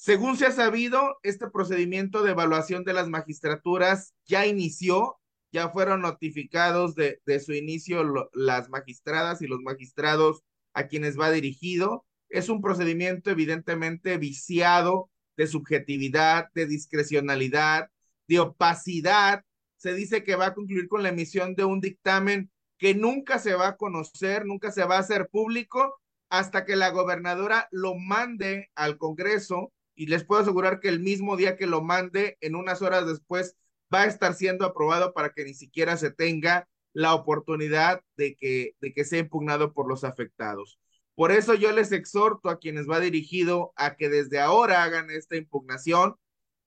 Según 0.00 0.36
se 0.36 0.46
ha 0.46 0.52
sabido, 0.52 1.18
este 1.24 1.50
procedimiento 1.50 2.22
de 2.22 2.30
evaluación 2.30 2.84
de 2.84 2.92
las 2.92 3.08
magistraturas 3.08 4.14
ya 4.26 4.46
inició, 4.46 5.18
ya 5.50 5.70
fueron 5.70 6.02
notificados 6.02 6.94
de, 6.94 7.20
su 7.44 7.52
inicio 7.52 8.30
las 8.32 8.68
magistradas 8.68 9.42
y 9.42 9.48
los 9.48 9.58
magistrados 9.60 10.44
a 10.72 10.86
quienes 10.86 11.18
va 11.18 11.32
dirigido. 11.32 12.06
Es 12.28 12.48
un 12.48 12.62
procedimiento 12.62 13.30
evidentemente 13.30 14.18
viciado 14.18 15.10
de 15.36 15.48
subjetividad, 15.48 16.46
de 16.54 16.66
discrecionalidad, 16.66 17.90
de 18.28 18.38
opacidad. 18.38 19.42
Se 19.78 19.94
dice 19.94 20.22
que 20.22 20.36
va 20.36 20.46
a 20.46 20.54
concluir 20.54 20.86
con 20.86 21.02
la 21.02 21.08
emisión 21.08 21.56
de 21.56 21.64
un 21.64 21.80
dictamen 21.80 22.52
que 22.78 22.94
nunca 22.94 23.40
se 23.40 23.54
va 23.54 23.66
a 23.66 23.76
conocer, 23.76 24.46
nunca 24.46 24.70
se 24.70 24.84
va 24.84 24.98
a 24.98 25.00
hacer 25.00 25.28
público 25.28 26.00
hasta 26.28 26.64
que 26.64 26.76
la 26.76 26.90
gobernadora 26.90 27.66
lo 27.72 27.96
mande 27.96 28.70
al 28.76 28.96
Congreso 28.96 29.72
y 29.98 30.06
les 30.06 30.22
puedo 30.22 30.40
asegurar 30.40 30.78
que 30.78 30.88
el 30.88 31.00
mismo 31.00 31.36
día 31.36 31.56
que 31.56 31.66
lo 31.66 31.82
mande, 31.82 32.38
en 32.40 32.54
unas 32.54 32.82
horas 32.82 33.04
después, 33.04 33.56
va 33.92 34.02
a 34.02 34.06
estar 34.06 34.32
siendo 34.32 34.64
aprobado 34.64 35.12
para 35.12 35.30
que 35.30 35.44
ni 35.44 35.54
siquiera 35.54 35.96
se 35.96 36.12
tenga 36.12 36.68
la 36.92 37.14
oportunidad 37.14 38.00
de 38.16 38.36
que, 38.36 38.76
de 38.80 38.92
que 38.92 39.04
sea 39.04 39.18
impugnado 39.18 39.72
por 39.72 39.88
los 39.88 40.04
afectados. 40.04 40.78
Por 41.16 41.32
eso 41.32 41.54
yo 41.54 41.72
les 41.72 41.90
exhorto 41.90 42.48
a 42.48 42.60
quienes 42.60 42.88
va 42.88 43.00
dirigido 43.00 43.72
a 43.74 43.96
que 43.96 44.08
desde 44.08 44.38
ahora 44.38 44.84
hagan 44.84 45.10
esta 45.10 45.34
impugnación, 45.34 46.14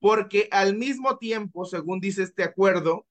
porque 0.01 0.49
al 0.51 0.75
mismo 0.75 1.17
tiempo, 1.17 1.63
según 1.63 2.01
dice 2.01 2.23
este 2.23 2.43
acuerdo, 2.43 3.07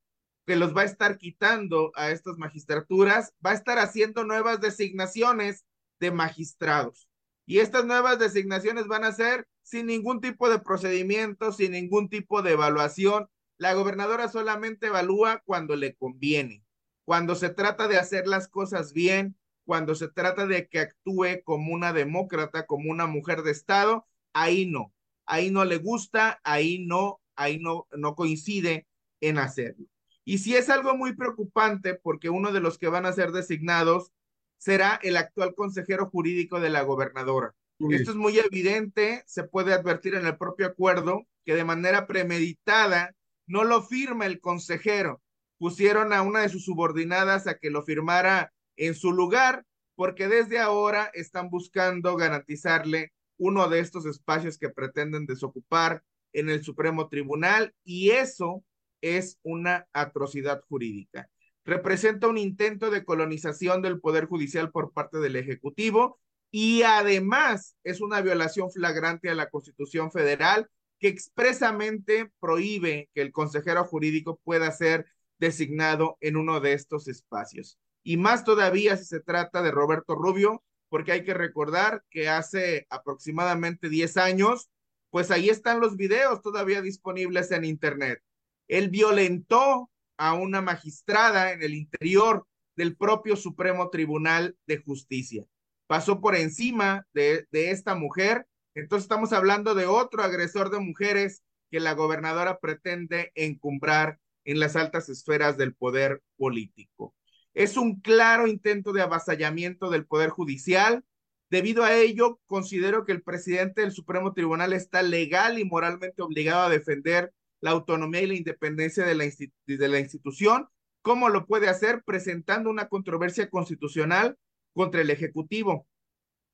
que 0.47 0.57
los 0.57 0.77
va 0.77 0.83
a 0.83 0.85
estar 0.85 1.17
quitando 1.17 1.93
a 1.95 2.11
estas 2.11 2.37
magistraturas, 2.37 3.33
va 3.45 3.53
a 3.53 3.55
estar 3.55 3.79
haciendo 3.79 4.25
nuevas 4.25 4.61
designaciones 4.61 5.65
de 5.99 6.11
magistrados. 6.11 7.10
Y 7.51 7.59
estas 7.59 7.85
nuevas 7.85 8.21
designaciones 8.21 8.87
van 8.87 9.03
a 9.03 9.11
ser 9.11 9.45
sin 9.63 9.87
ningún 9.87 10.21
tipo 10.21 10.49
de 10.49 10.61
procedimiento, 10.61 11.51
sin 11.51 11.73
ningún 11.73 12.09
tipo 12.09 12.43
de 12.43 12.53
evaluación. 12.53 13.29
La 13.59 13.75
gobernadora 13.75 14.29
solamente 14.29 14.87
evalúa 14.87 15.43
cuando 15.45 15.75
le 15.75 15.97
conviene, 15.97 16.63
cuando 17.05 17.35
se 17.35 17.49
trata 17.49 17.89
de 17.89 17.99
hacer 17.99 18.29
las 18.29 18.47
cosas 18.47 18.93
bien, 18.93 19.37
cuando 19.65 19.97
se 19.97 20.07
trata 20.07 20.47
de 20.47 20.69
que 20.69 20.79
actúe 20.79 21.43
como 21.43 21.75
una 21.75 21.93
demócrata, 21.93 22.67
como 22.67 22.89
una 22.89 23.09
mujer 23.09 23.43
de 23.43 23.51
Estado, 23.51 24.07
ahí 24.33 24.67
no, 24.67 24.95
ahí 25.27 25.51
no 25.51 25.65
le 25.65 25.79
gusta, 25.79 26.41
ahí 26.45 26.79
no, 26.79 27.21
ahí 27.35 27.59
no, 27.59 27.89
no 27.91 28.15
coincide 28.15 28.87
en 29.21 29.39
hacerlo. 29.39 29.87
Y 30.25 30.39
si 30.39 30.55
es 30.55 30.71
algo 30.71 30.97
muy 30.97 31.17
preocupante, 31.17 31.95
porque 31.95 32.31
uno 32.31 32.53
de 32.53 32.61
los 32.61 32.79
que 32.79 32.87
van 32.87 33.07
a 33.07 33.13
ser 33.13 33.33
designados 33.33 34.13
será 34.61 35.01
el 35.03 35.17
actual 35.17 35.55
consejero 35.55 36.11
jurídico 36.11 36.61
de 36.61 36.69
la 36.69 36.83
gobernadora. 36.83 37.55
Uy. 37.79 37.95
Esto 37.95 38.11
es 38.11 38.17
muy 38.17 38.39
evidente, 38.39 39.25
se 39.27 39.45
puede 39.45 39.73
advertir 39.73 40.15
en 40.15 40.27
el 40.27 40.37
propio 40.37 40.67
acuerdo 40.67 41.27
que 41.47 41.55
de 41.55 41.65
manera 41.65 42.07
premeditada 42.07 43.17
no 43.47 43.65
lo 43.65 43.83
firma 43.83 44.27
el 44.27 44.39
consejero. 44.39 45.23
Pusieron 45.59 46.13
a 46.13 46.21
una 46.21 46.41
de 46.41 46.51
sus 46.51 46.65
subordinadas 46.67 47.47
a 47.47 47.59
que 47.59 47.71
lo 47.71 47.83
firmara 47.83 48.53
en 48.77 48.95
su 48.95 49.13
lugar, 49.13 49.65
porque 49.95 50.29
desde 50.29 50.59
ahora 50.59 51.11
están 51.15 51.49
buscando 51.49 52.17
garantizarle 52.17 53.13
uno 53.39 53.69
de 53.69 53.81
estos 53.81 54.05
espacios 54.05 54.59
que 54.59 54.69
pretenden 54.69 55.25
desocupar 55.25 56.05
en 56.35 56.51
el 56.51 56.63
Supremo 56.63 57.09
Tribunal 57.09 57.75
y 57.83 58.11
eso 58.11 58.63
es 59.01 59.39
una 59.43 59.89
atrocidad 59.95 60.63
jurídica. 60.69 61.31
Representa 61.65 62.29
un 62.29 62.39
intento 62.39 62.91
de 62.91 63.05
colonización 63.05 63.83
del 63.83 64.01
Poder 64.01 64.27
Judicial 64.27 64.71
por 64.71 64.93
parte 64.93 65.19
del 65.19 65.37
Ejecutivo 65.37 66.19
y 66.51 66.83
además 66.83 67.77
es 67.85 68.01
una 68.01 68.21
violación 68.21 68.71
flagrante 68.71 69.31
a 69.31 69.35
la 69.35 69.51
Constitución 69.51 70.11
Federal 70.11 70.69
que 70.99 71.09
expresamente 71.09 72.31
prohíbe 72.41 73.09
que 73.15 73.23
el 73.23 73.33
consejero 73.33 73.85
jurídico 73.85 74.41
pueda 74.45 74.71
ser 74.73 75.07
designado 75.39 76.19
en 76.21 76.37
uno 76.37 76.61
de 76.61 76.73
estos 76.73 77.09
espacios 77.09 77.79
y 78.03 78.17
más 78.17 78.45
todavía 78.45 78.97
si 78.97 79.05
se 79.05 79.21
trata 79.21 79.63
de 79.63 79.71
Roberto 79.71 80.15
Rubio, 80.15 80.63
porque 80.89 81.13
hay 81.13 81.25
que 81.25 81.35
recordar 81.35 82.03
que 82.11 82.29
hace 82.29 82.87
aproximadamente 82.91 83.89
10 83.89 84.17
años, 84.17 84.71
pues 85.11 85.31
ahí 85.31 85.49
están 85.49 85.81
los 85.81 85.97
videos 85.97 86.43
todavía 86.43 86.83
disponibles 86.83 87.51
en 87.51 87.65
Internet. 87.65 88.23
Él 88.69 88.89
violentó 88.91 89.91
a 90.21 90.35
una 90.35 90.61
magistrada 90.61 91.53
en 91.53 91.63
el 91.63 91.75
interior 91.75 92.47
del 92.77 92.95
propio 92.95 93.37
Supremo 93.37 93.89
Tribunal 93.89 94.55
de 94.67 94.77
Justicia. 94.77 95.47
Pasó 95.87 96.21
por 96.21 96.37
encima 96.37 97.07
de, 97.15 97.47
de 97.51 97.71
esta 97.71 97.95
mujer. 97.95 98.47
Entonces 98.75 99.05
estamos 99.05 99.33
hablando 99.33 99.75
de 99.75 99.87
otro 99.87 100.23
agresor 100.23 100.71
de 100.71 100.79
mujeres 100.79 101.43
que 101.71 101.81
la 101.81 101.95
gobernadora 101.95 102.59
pretende 102.59 103.33
encumbrar 103.35 104.19
en 104.45 104.61
las 104.61 104.77
altas 104.77 105.09
esferas 105.09 105.57
del 105.57 105.75
poder 105.75 106.23
político. 106.37 107.15
Es 107.55 107.79
un 107.79 108.01
claro 108.03 108.47
intento 108.47 108.93
de 108.93 109.01
avasallamiento 109.01 109.89
del 109.89 110.07
Poder 110.07 110.29
Judicial. 110.29 111.03
Debido 111.49 111.83
a 111.83 111.97
ello, 111.97 112.41
considero 112.45 113.07
que 113.07 113.13
el 113.13 113.23
presidente 113.23 113.81
del 113.81 113.93
Supremo 113.93 114.35
Tribunal 114.35 114.75
está 114.75 115.03
legal 115.03 115.59
y 115.59 115.65
moralmente 115.65 116.21
obligado 116.21 116.67
a 116.67 116.69
defender 116.69 117.33
la 117.61 117.71
autonomía 117.71 118.23
y 118.23 118.27
la 118.27 118.35
independencia 118.35 119.05
de 119.05 119.15
la, 119.15 119.99
institución. 120.01 120.69
¿Cómo 121.03 121.29
lo 121.29 121.47
puede 121.47 121.69
hacer? 121.69 122.03
Presentando 122.05 122.71
una 122.71 122.89
controversia 122.89 123.49
constitucional 123.51 124.37
contra 124.73 125.01
el 125.01 125.11
Ejecutivo. 125.11 125.87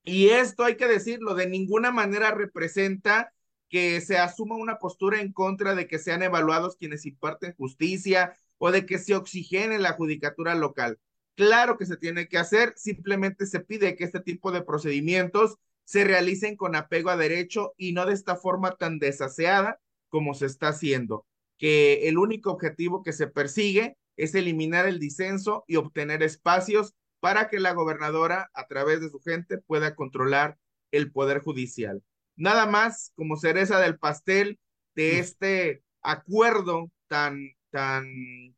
Y 0.04 0.28
esto 0.28 0.64
hay 0.64 0.76
que 0.76 0.86
decirlo, 0.86 1.34
de 1.34 1.48
ninguna 1.48 1.90
manera 1.90 2.30
representa 2.30 3.32
que 3.68 4.00
se 4.00 4.18
asuma 4.18 4.56
una 4.56 4.78
postura 4.78 5.20
en 5.20 5.32
contra 5.32 5.74
de 5.74 5.88
que 5.88 5.98
sean 5.98 6.22
evaluados 6.22 6.76
quienes 6.76 7.04
imparten 7.06 7.54
justicia 7.54 8.36
o 8.58 8.70
de 8.70 8.86
que 8.86 8.98
se 8.98 9.16
oxigene 9.16 9.78
la 9.78 9.92
judicatura 9.92 10.54
local. 10.54 10.98
Claro 11.34 11.76
que 11.76 11.86
se 11.86 11.96
tiene 11.96 12.28
que 12.28 12.38
hacer, 12.38 12.72
simplemente 12.76 13.46
se 13.46 13.60
pide 13.60 13.96
que 13.96 14.04
este 14.04 14.20
tipo 14.20 14.52
de 14.52 14.62
procedimientos 14.62 15.58
se 15.84 16.04
realicen 16.04 16.56
con 16.56 16.74
apego 16.74 17.10
a 17.10 17.16
derecho 17.16 17.74
y 17.76 17.92
no 17.92 18.06
de 18.06 18.14
esta 18.14 18.36
forma 18.36 18.76
tan 18.76 18.98
desaseada 18.98 19.80
como 20.16 20.32
se 20.32 20.46
está 20.46 20.68
haciendo, 20.68 21.26
que 21.58 22.08
el 22.08 22.16
único 22.16 22.50
objetivo 22.50 23.02
que 23.02 23.12
se 23.12 23.26
persigue 23.26 23.98
es 24.16 24.34
eliminar 24.34 24.86
el 24.86 24.98
disenso 24.98 25.62
y 25.66 25.76
obtener 25.76 26.22
espacios 26.22 26.94
para 27.20 27.50
que 27.50 27.60
la 27.60 27.74
gobernadora, 27.74 28.50
a 28.54 28.66
través 28.66 29.02
de 29.02 29.10
su 29.10 29.20
gente, 29.20 29.58
pueda 29.58 29.94
controlar 29.94 30.56
el 30.90 31.12
poder 31.12 31.42
judicial. 31.42 32.02
Nada 32.34 32.64
más 32.64 33.12
como 33.14 33.36
cereza 33.36 33.78
del 33.78 33.98
pastel 33.98 34.58
de 34.94 35.18
este 35.18 35.82
acuerdo 36.00 36.90
tan 37.08 37.50
tan 37.68 38.06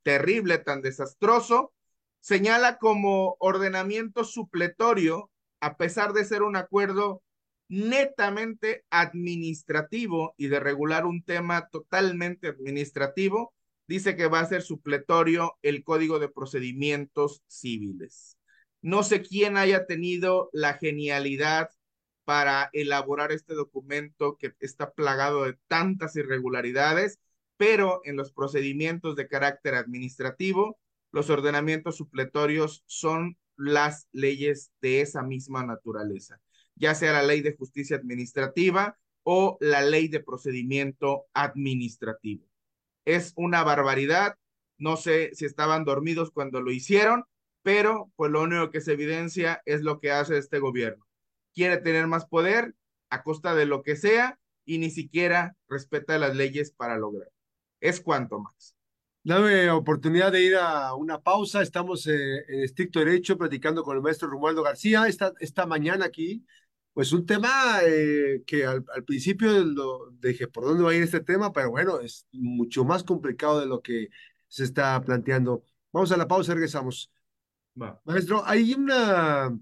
terrible, 0.04 0.58
tan 0.58 0.80
desastroso, 0.80 1.72
señala 2.20 2.78
como 2.78 3.36
ordenamiento 3.40 4.22
supletorio, 4.22 5.28
a 5.60 5.76
pesar 5.76 6.12
de 6.12 6.24
ser 6.24 6.44
un 6.44 6.54
acuerdo 6.54 7.20
netamente 7.68 8.84
administrativo 8.90 10.34
y 10.36 10.48
de 10.48 10.60
regular 10.60 11.06
un 11.06 11.22
tema 11.22 11.68
totalmente 11.68 12.48
administrativo, 12.48 13.54
dice 13.86 14.16
que 14.16 14.26
va 14.26 14.40
a 14.40 14.46
ser 14.46 14.62
supletorio 14.62 15.58
el 15.62 15.84
Código 15.84 16.18
de 16.18 16.28
Procedimientos 16.28 17.42
Civiles. 17.46 18.38
No 18.80 19.02
sé 19.02 19.22
quién 19.22 19.56
haya 19.56 19.86
tenido 19.86 20.50
la 20.52 20.74
genialidad 20.74 21.70
para 22.24 22.70
elaborar 22.72 23.32
este 23.32 23.54
documento 23.54 24.36
que 24.36 24.54
está 24.60 24.92
plagado 24.92 25.44
de 25.44 25.58
tantas 25.68 26.16
irregularidades 26.16 27.18
pero 27.58 28.00
en 28.04 28.16
los 28.16 28.32
procedimientos 28.32 29.16
de 29.16 29.28
carácter 29.28 29.74
administrativo, 29.74 30.78
los 31.10 31.28
ordenamientos 31.28 31.96
supletorios 31.96 32.84
son 32.86 33.36
las 33.56 34.08
leyes 34.12 34.70
de 34.80 35.00
esa 35.02 35.22
misma 35.22 35.64
naturaleza, 35.66 36.40
ya 36.78 36.94
sea 36.94 37.12
la 37.12 37.22
ley 37.22 37.40
de 37.40 37.56
justicia 37.56 37.96
administrativa 37.96 38.96
o 39.22 39.58
la 39.60 39.82
ley 39.82 40.08
de 40.08 40.20
procedimiento 40.20 41.26
administrativo. 41.34 42.46
Es 43.04 43.32
una 43.36 43.62
barbaridad, 43.62 44.36
no 44.78 44.96
sé 44.96 45.30
si 45.34 45.44
estaban 45.44 45.84
dormidos 45.84 46.30
cuando 46.30 46.60
lo 46.60 46.70
hicieron, 46.70 47.24
pero 47.62 48.10
pues 48.16 48.30
lo 48.30 48.42
único 48.42 48.70
que 48.70 48.80
se 48.80 48.92
evidencia 48.92 49.60
es 49.66 49.82
lo 49.82 50.00
que 50.00 50.12
hace 50.12 50.38
este 50.38 50.58
gobierno. 50.58 51.06
Quiere 51.54 51.78
tener 51.78 52.06
más 52.06 52.26
poder 52.26 52.74
a 53.10 53.22
costa 53.22 53.54
de 53.54 53.66
lo 53.66 53.82
que 53.82 53.96
sea 53.96 54.38
y 54.64 54.78
ni 54.78 54.90
siquiera 54.90 55.56
respeta 55.68 56.18
las 56.18 56.36
leyes 56.36 56.70
para 56.70 56.96
lograr. 56.96 57.30
¿Es 57.80 58.00
cuánto 58.00 58.40
más? 58.40 58.74
Dame 59.24 59.70
oportunidad 59.70 60.32
de 60.32 60.42
ir 60.42 60.56
a 60.56 60.94
una 60.94 61.20
pausa. 61.20 61.60
Estamos 61.60 62.06
eh, 62.06 62.44
en 62.48 62.62
estricto 62.62 63.00
derecho 63.00 63.36
platicando 63.36 63.82
con 63.82 63.96
el 63.96 64.02
maestro 64.02 64.28
Romualdo 64.28 64.62
García 64.62 65.06
esta, 65.06 65.32
esta 65.40 65.66
mañana 65.66 66.06
aquí. 66.06 66.44
Pues 66.98 67.12
un 67.12 67.24
tema 67.26 67.78
eh, 67.86 68.42
que 68.44 68.66
al, 68.66 68.84
al, 68.92 69.04
principio 69.04 69.52
lo 69.64 70.10
dije, 70.18 70.48
¿por 70.48 70.64
dónde 70.64 70.82
va 70.82 70.90
a 70.90 70.94
ir 70.94 71.04
este 71.04 71.20
tema? 71.20 71.52
Pero 71.52 71.70
bueno, 71.70 72.00
es 72.00 72.26
mucho 72.32 72.84
más 72.84 73.04
complicado 73.04 73.60
de 73.60 73.66
lo 73.66 73.80
que 73.82 74.08
se 74.48 74.64
está 74.64 75.00
planteando. 75.02 75.62
Vamos 75.92 76.10
a 76.10 76.16
la 76.16 76.26
pausa, 76.26 76.54
regresamos. 76.54 77.12
Va. 77.80 78.00
Maestro, 78.04 78.42
hay 78.44 78.74
una, 78.74 79.56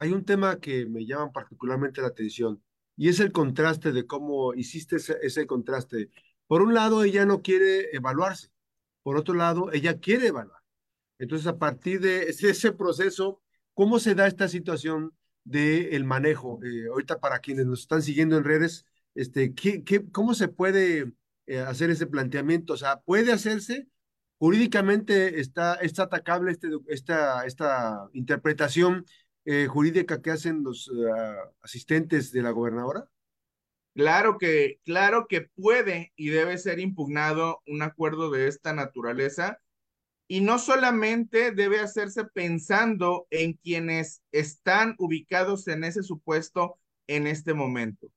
hay 0.00 0.12
un 0.12 0.24
tema 0.24 0.58
que 0.58 0.86
me 0.86 1.06
llama 1.06 1.30
particularmente 1.30 2.00
la 2.00 2.08
atención 2.08 2.60
y 2.96 3.10
es 3.10 3.20
el 3.20 3.30
contraste 3.30 3.92
de 3.92 4.04
cómo 4.04 4.52
hiciste 4.52 4.96
ese, 4.96 5.18
ese 5.22 5.46
contraste. 5.46 6.10
Por 6.48 6.62
un 6.62 6.74
lado, 6.74 7.04
ella 7.04 7.24
no 7.26 7.42
quiere 7.42 7.94
evaluarse 7.94 8.48
por 9.04 9.16
otro 9.16 9.34
lado, 9.34 9.70
ella 9.72 10.00
quiere 10.00 10.26
evaluar. 10.26 10.62
Entonces, 11.20 11.46
a 11.46 11.58
partir 11.58 12.00
de 12.00 12.24
ese 12.24 12.72
proceso, 12.72 13.40
¿cómo 13.72 14.00
se 14.00 14.16
da 14.16 14.26
esta 14.26 14.48
situación 14.48 15.12
del 15.46 15.94
el 15.94 16.04
manejo? 16.04 16.60
Eh, 16.64 16.88
ahorita 16.88 17.20
para 17.20 17.38
quienes 17.40 17.66
nos 17.66 17.80
están 17.80 18.02
siguiendo 18.02 18.36
en 18.36 18.44
redes, 18.44 18.86
este, 19.14 19.54
¿qué, 19.54 19.82
qué, 19.84 20.04
cómo 20.10 20.34
se 20.34 20.48
puede 20.48 21.12
eh, 21.46 21.60
hacer 21.60 21.90
ese 21.90 22.06
planteamiento? 22.06 22.74
O 22.74 22.76
sea, 22.76 23.00
¿puede 23.00 23.32
hacerse? 23.32 23.88
Jurídicamente 24.38 25.40
está, 25.40 25.76
está 25.76 26.04
atacable 26.04 26.52
este, 26.52 26.68
esta, 26.88 27.46
esta 27.46 28.08
interpretación 28.12 29.06
eh, 29.46 29.68
jurídica 29.68 30.20
que 30.20 30.32
hacen 30.32 30.64
los 30.64 30.88
uh, 30.88 31.04
asistentes 31.62 32.32
de 32.32 32.42
la 32.42 32.50
gobernadora? 32.50 33.08
Claro 33.94 34.38
que, 34.38 34.80
claro 34.84 35.26
que 35.28 35.42
puede 35.42 36.12
y 36.16 36.28
debe 36.28 36.58
ser 36.58 36.80
impugnado 36.80 37.62
un 37.66 37.82
acuerdo 37.82 38.30
de 38.30 38.48
esta 38.48 38.74
naturaleza 38.74 39.60
y 40.28 40.40
no 40.40 40.58
solamente 40.58 41.52
debe 41.52 41.80
hacerse 41.80 42.24
pensando 42.24 43.26
en 43.30 43.54
quienes 43.54 44.22
están 44.32 44.94
ubicados 44.98 45.68
en 45.68 45.84
ese 45.84 46.02
supuesto 46.02 46.78
en 47.06 47.26
este 47.26 47.54
momento. 47.54 48.08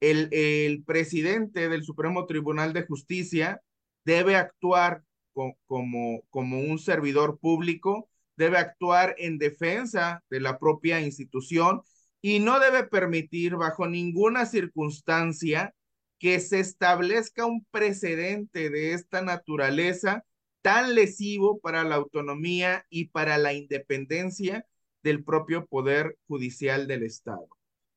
El, 0.00 0.28
el 0.32 0.84
presidente 0.84 1.68
del 1.68 1.84
Supremo 1.84 2.26
Tribunal 2.26 2.72
de 2.72 2.86
Justicia 2.86 3.60
debe 4.04 4.36
actuar 4.36 5.02
co 5.32 5.56
como, 5.66 6.22
como 6.30 6.60
un 6.60 6.78
servidor 6.78 7.38
público, 7.38 8.08
debe 8.36 8.58
actuar 8.58 9.14
en 9.18 9.38
defensa 9.38 10.22
de 10.30 10.40
la 10.40 10.58
propia 10.58 11.00
institución 11.00 11.82
y 12.20 12.38
no 12.38 12.60
debe 12.60 12.84
permitir 12.84 13.56
bajo 13.56 13.88
ninguna 13.88 14.46
circunstancia 14.46 15.74
que 16.18 16.38
se 16.38 16.60
establezca 16.60 17.46
un 17.46 17.66
precedente 17.70 18.70
de 18.70 18.92
esta 18.92 19.22
naturaleza 19.22 20.24
tan 20.62 20.94
lesivo 20.94 21.58
para 21.60 21.84
la 21.84 21.96
autonomía 21.96 22.86
y 22.88 23.06
para 23.06 23.38
la 23.38 23.52
independencia 23.52 24.66
del 25.02 25.24
propio 25.24 25.66
poder 25.66 26.16
judicial 26.28 26.86
del 26.86 27.02
Estado. 27.02 27.48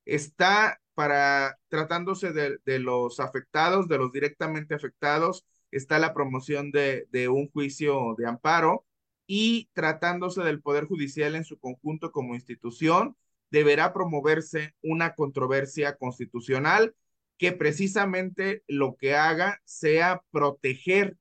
Está 0.04 0.80
para, 0.94 1.58
tratándose 1.68 2.32
de, 2.32 2.78
los 2.78 3.20
afectados, 3.20 3.88
de 3.88 3.98
los 3.98 4.12
directamente 4.12 4.74
afectados, 4.74 5.44
está 5.70 5.98
la 5.98 6.14
promoción 6.14 6.70
de 6.70 7.28
un 7.30 7.48
juicio 7.50 8.14
de 8.18 8.26
amparo 8.26 8.84
y 9.26 9.68
tratándose 9.72 10.42
del 10.42 10.62
Poder 10.62 10.84
Judicial 10.84 11.34
en 11.34 11.44
su 11.44 11.58
conjunto 11.58 12.12
como 12.12 12.34
institución, 12.34 13.16
deberá 13.50 13.92
promoverse 13.92 14.74
una 14.82 15.14
controversia 15.14 15.96
constitucional 15.96 16.94
que 17.38 17.52
precisamente 17.52 18.62
lo 18.66 18.96
que 18.96 19.14
haga 19.14 19.60
sea 19.64 20.22
proteger 20.30 21.16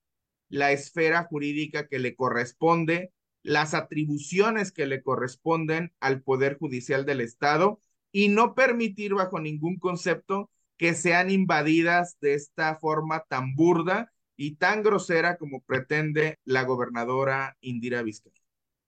la 0.49 0.71
esfera 0.71 1.23
jurídica 1.23 1.87
que 1.87 1.99
le 1.99 2.15
corresponde, 2.15 3.11
las 3.43 3.73
atribuciones 3.73 4.71
que 4.71 4.85
le 4.85 5.03
corresponden 5.03 5.93
al 5.99 6.21
Poder 6.21 6.57
Judicial 6.57 7.05
del 7.05 7.21
Estado 7.21 7.79
y 8.11 8.29
no 8.29 8.55
permitir 8.55 9.13
bajo 9.13 9.39
ningún 9.39 9.77
concepto 9.77 10.49
que 10.77 10.93
sean 10.93 11.29
invadidas 11.29 12.17
de 12.19 12.33
esta 12.33 12.75
forma 12.75 13.23
tan 13.27 13.55
burda 13.55 14.11
y 14.37 14.55
tan 14.55 14.83
grosera 14.83 15.37
como 15.37 15.61
pretende 15.61 16.39
la 16.43 16.63
gobernadora 16.63 17.57
Indira 17.61 18.01
Vizcaya. 18.03 18.41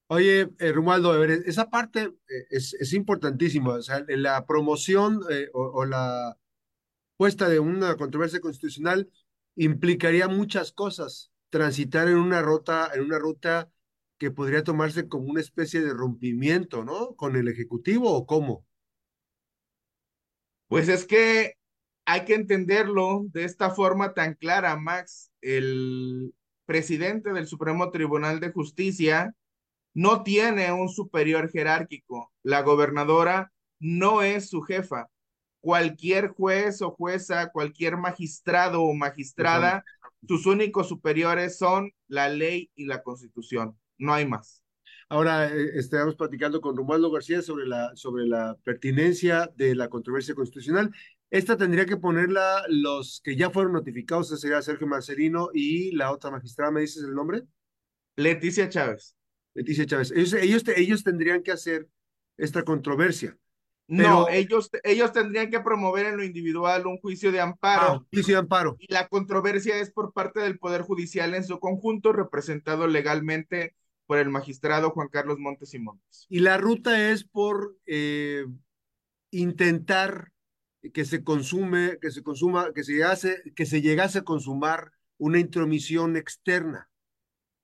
Oye, 0.09 0.49
eh, 0.59 0.71
Romualdo, 0.71 1.21
esa 1.23 1.69
parte 1.69 2.03
eh, 2.03 2.45
es, 2.49 2.73
es, 2.75 2.93
importantísima. 2.93 3.73
O 3.73 3.81
sea, 3.81 4.05
la 4.07 4.45
promoción 4.45 5.21
eh, 5.29 5.49
o, 5.53 5.83
la 5.85 6.37
puesta 7.17 7.49
de 7.49 7.59
una 7.59 7.97
controversia 7.97 8.39
constitucional 8.39 9.09
implicaría 9.55 10.29
muchas 10.29 10.71
cosas. 10.71 11.31
Transitar 11.49 12.07
en 12.07 12.17
una 12.17 12.41
ruta, 12.41 12.91
en 12.93 13.01
una 13.03 13.19
ruta 13.19 13.69
que 14.17 14.31
podría 14.31 14.63
tomarse 14.63 15.07
como 15.07 15.29
una 15.29 15.41
especie 15.41 15.81
de 15.81 15.93
rompimiento, 15.93 16.83
¿no? 16.83 17.15
Con 17.15 17.35
el 17.35 17.47
Ejecutivo 17.47 18.11
o 18.13 18.25
cómo. 18.25 18.65
Pues 20.67 20.89
es 20.89 21.05
que 21.05 21.53
hay 22.05 22.25
que 22.25 22.35
entenderlo 22.35 23.25
de 23.31 23.45
esta 23.45 23.69
forma 23.69 24.13
tan 24.13 24.33
clara, 24.35 24.75
Max. 24.77 25.31
El 25.41 26.33
presidente 26.65 27.31
del 27.33 27.47
Supremo 27.47 27.91
Tribunal 27.91 28.39
de 28.39 28.51
Justicia 28.51 29.33
no 29.93 30.23
tiene 30.23 30.71
un 30.71 30.89
superior 30.89 31.49
jerárquico. 31.49 32.31
La 32.43 32.61
gobernadora 32.61 33.51
no 33.79 34.21
es 34.21 34.49
su 34.49 34.61
jefa. 34.61 35.09
Cualquier 35.67 36.29
juez 36.29 36.81
o 36.81 36.91
jueza, 36.91 37.51
cualquier 37.51 37.97
magistrado 37.97 38.83
o 38.83 38.93
magistrada, 38.93 39.83
sus 40.25 40.45
únicos 40.45 40.87
superiores 40.87 41.57
son 41.57 41.91
la 42.07 42.29
ley 42.29 42.71
y 42.73 42.85
la 42.85 43.03
constitución. 43.03 43.77
No 43.97 44.13
hay 44.13 44.25
más. 44.25 44.63
Ahora 45.09 45.53
eh, 45.53 45.71
estamos 45.73 46.15
platicando 46.15 46.61
con 46.61 46.77
Romualdo 46.77 47.11
García 47.11 47.41
sobre 47.41 47.67
la, 47.67 47.93
sobre 47.97 48.25
la 48.25 48.55
pertinencia 48.63 49.51
de 49.57 49.75
la 49.75 49.89
controversia 49.89 50.35
constitucional. 50.35 50.89
Esta 51.31 51.57
tendría 51.57 51.85
que 51.85 51.97
ponerla 51.97 52.63
los 52.69 53.19
que 53.21 53.35
ya 53.35 53.49
fueron 53.49 53.73
notificados, 53.73 54.31
ese 54.31 54.43
sería 54.43 54.61
Sergio 54.61 54.87
Marcelino 54.87 55.49
y 55.53 55.91
la 55.91 56.13
otra 56.13 56.31
magistrada, 56.31 56.71
¿me 56.71 56.79
dices 56.79 57.03
el 57.03 57.13
nombre? 57.13 57.43
Leticia 58.15 58.69
Chávez. 58.69 59.17
Leticia 59.53 59.85
Chávez. 59.85 60.11
Ellos, 60.11 60.31
ellos, 60.31 60.63
ellos 60.77 61.03
tendrían 61.03 61.43
que 61.43 61.51
hacer 61.51 61.89
esta 62.37 62.63
controversia. 62.63 63.37
Pero... 63.87 64.09
No, 64.09 64.29
ellos, 64.29 64.69
ellos 64.83 65.13
tendrían 65.13 65.49
que 65.49 65.61
promover 65.61 66.07
en 66.07 66.17
lo 66.17 66.23
individual 66.23 66.85
un 66.87 66.97
juicio 66.97 67.31
de 67.31 67.39
amparo. 67.39 67.81
Ah, 67.81 68.05
juicio 68.11 68.35
de 68.35 68.39
amparo. 68.39 68.75
Y 68.79 68.91
la 68.91 69.07
controversia 69.07 69.77
es 69.77 69.91
por 69.91 70.13
parte 70.13 70.41
del 70.41 70.59
Poder 70.59 70.81
Judicial 70.81 71.33
en 71.33 71.43
su 71.43 71.59
conjunto, 71.59 72.11
representado 72.11 72.87
legalmente 72.87 73.75
por 74.05 74.17
el 74.17 74.29
magistrado 74.29 74.91
Juan 74.91 75.09
Carlos 75.09 75.37
Montes 75.39 75.73
y 75.73 75.79
Montes. 75.79 76.25
Y 76.29 76.39
la 76.39 76.57
ruta 76.57 77.11
es 77.11 77.23
por 77.23 77.77
eh, 77.85 78.45
intentar 79.31 80.31
que 80.93 81.05
se 81.05 81.23
consume, 81.23 81.97
que 82.01 82.11
se 82.11 82.23
consuma, 82.23 82.71
que 82.73 82.83
se 82.83 82.93
llegase, 82.93 83.41
que 83.55 83.65
se 83.65 83.81
llegase 83.81 84.19
a 84.19 84.23
consumar 84.23 84.91
una 85.17 85.39
intromisión 85.39 86.15
externa. 86.15 86.89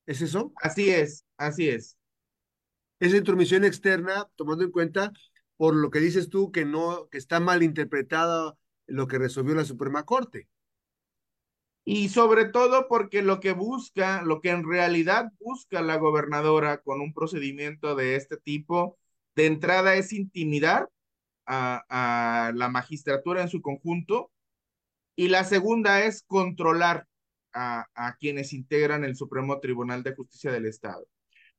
¿Es 0.05 0.21
eso? 0.21 0.51
Así 0.61 0.89
es, 0.89 1.25
así 1.37 1.69
es. 1.69 1.97
Esa 2.99 3.17
intromisión 3.17 3.63
externa, 3.63 4.27
tomando 4.35 4.63
en 4.63 4.71
cuenta 4.71 5.11
por 5.63 5.75
lo 5.75 5.91
que 5.91 6.01
dices 6.01 6.29
tú, 6.29 6.51
que 6.51 6.65
no, 6.65 7.07
que 7.07 7.17
está 7.17 7.39
mal 7.39 7.63
interpretada 7.63 8.57
lo 8.85 9.07
que 9.07 9.17
resolvió 9.17 9.55
la 9.55 9.63
Suprema 9.63 10.03
Corte. 10.03 10.49
Y 11.85 12.09
sobre 12.09 12.43
todo 12.43 12.89
porque 12.89 13.21
lo 13.21 13.39
que 13.39 13.53
busca, 13.53 14.23
lo 14.23 14.41
que 14.41 14.49
en 14.49 14.69
realidad 14.69 15.31
busca 15.39 15.81
la 15.81 15.95
gobernadora 15.95 16.81
con 16.81 16.99
un 16.99 17.13
procedimiento 17.13 17.95
de 17.95 18.17
este 18.17 18.35
tipo, 18.35 18.97
de 19.35 19.45
entrada 19.45 19.95
es 19.95 20.11
intimidar 20.11 20.89
a, 21.45 22.51
la 22.53 22.67
magistratura 22.67 23.41
en 23.41 23.47
su 23.47 23.61
conjunto 23.61 24.33
y 25.15 25.29
la 25.29 25.45
segunda 25.45 26.03
es 26.03 26.23
controlar 26.27 27.07
a, 27.53 27.87
quienes 28.19 28.51
integran 28.51 29.05
el 29.05 29.15
Supremo 29.15 29.61
Tribunal 29.61 30.03
de 30.03 30.13
Justicia 30.13 30.51
del 30.51 30.65
Estado. 30.65 31.07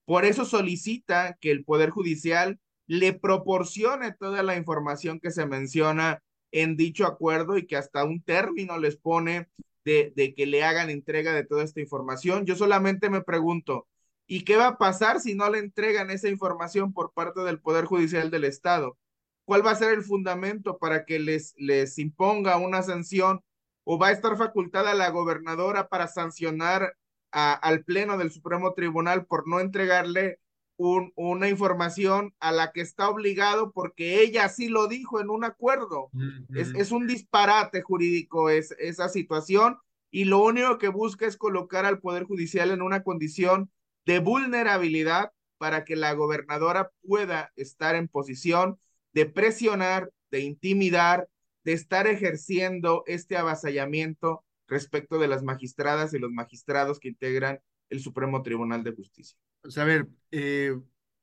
Por 0.04 0.26
eso 0.26 0.44
solicita 0.44 1.38
que 1.40 1.50
el 1.50 1.64
Poder 1.64 1.88
Judicial 1.88 2.60
le 2.86 3.12
proporcione 3.12 4.12
toda 4.12 4.42
la 4.42 4.56
información 4.56 5.20
que 5.20 5.30
se 5.30 5.46
menciona 5.46 6.22
en 6.52 6.76
dicho 6.76 7.06
acuerdo 7.06 7.58
y 7.58 7.66
que 7.66 7.76
hasta 7.76 8.04
un 8.04 8.22
término 8.22 8.78
les 8.78 8.96
pone 8.96 9.48
de, 9.84 10.12
de 10.14 10.34
que 10.34 10.46
le 10.46 10.64
hagan 10.64 10.90
entrega 10.90 11.32
de 11.32 11.44
toda 11.44 11.64
esta 11.64 11.80
información. 11.80 12.46
Yo 12.46 12.56
solamente 12.56 13.10
me 13.10 13.22
pregunto, 13.22 13.86
¿y 14.26 14.44
qué 14.44 14.56
va 14.56 14.68
a 14.68 14.78
pasar 14.78 15.20
si 15.20 15.34
no 15.34 15.50
le 15.50 15.58
entregan 15.58 16.10
esa 16.10 16.28
información 16.28 16.92
por 16.92 17.12
parte 17.12 17.40
del 17.40 17.60
Poder 17.60 17.84
Judicial 17.84 18.30
del 18.30 18.44
Estado? 18.44 18.96
¿Cuál 19.44 19.66
va 19.66 19.72
a 19.72 19.76
ser 19.76 19.92
el 19.92 20.02
fundamento 20.02 20.78
para 20.78 21.04
que 21.04 21.18
les, 21.18 21.54
les 21.58 21.98
imponga 21.98 22.56
una 22.56 22.82
sanción 22.82 23.42
o 23.84 23.98
va 23.98 24.08
a 24.08 24.12
estar 24.12 24.36
facultada 24.36 24.94
la 24.94 25.10
gobernadora 25.10 25.88
para 25.88 26.08
sancionar 26.08 26.96
a, 27.30 27.52
al 27.52 27.84
Pleno 27.84 28.16
del 28.16 28.30
Supremo 28.30 28.72
Tribunal 28.72 29.26
por 29.26 29.46
no 29.46 29.60
entregarle 29.60 30.38
un, 30.76 31.12
una 31.14 31.48
información 31.48 32.34
a 32.40 32.52
la 32.52 32.72
que 32.72 32.80
está 32.80 33.08
obligado 33.08 33.72
porque 33.72 34.20
ella 34.22 34.48
sí 34.48 34.68
lo 34.68 34.88
dijo 34.88 35.20
en 35.20 35.30
un 35.30 35.44
acuerdo. 35.44 36.10
Uh 36.12 36.18
-huh. 36.18 36.46
es, 36.60 36.72
es, 36.74 36.92
un 36.92 37.06
disparate 37.06 37.82
jurídico 37.82 38.50
es, 38.50 38.72
esa 38.78 39.08
situación 39.08 39.78
y 40.10 40.24
lo 40.24 40.42
único 40.42 40.78
que 40.78 40.88
busca 40.88 41.26
es 41.26 41.36
colocar 41.36 41.84
al 41.86 42.00
Poder 42.00 42.24
Judicial 42.24 42.70
en 42.70 42.82
una 42.82 43.02
condición 43.02 43.70
de 44.06 44.18
vulnerabilidad 44.18 45.32
para 45.58 45.84
que 45.84 45.96
la 45.96 46.12
gobernadora 46.12 46.90
pueda 47.06 47.52
estar 47.56 47.94
en 47.94 48.08
posición 48.08 48.78
de 49.12 49.26
presionar, 49.26 50.10
de 50.30 50.40
intimidar, 50.40 51.28
de 51.64 51.72
estar 51.72 52.06
ejerciendo 52.06 53.02
este 53.06 53.36
avasallamiento 53.36 54.44
respecto 54.66 55.18
de 55.18 55.28
las 55.28 55.42
magistradas 55.42 56.12
y 56.14 56.18
los 56.18 56.32
magistrados 56.32 56.98
que 56.98 57.08
integran 57.08 57.60
el 57.88 58.00
Supremo 58.00 58.42
Tribunal 58.42 58.82
de 58.84 58.92
Justicia. 58.92 59.38
A 59.76 59.84
ver, 59.84 60.08
eh, 60.30 60.74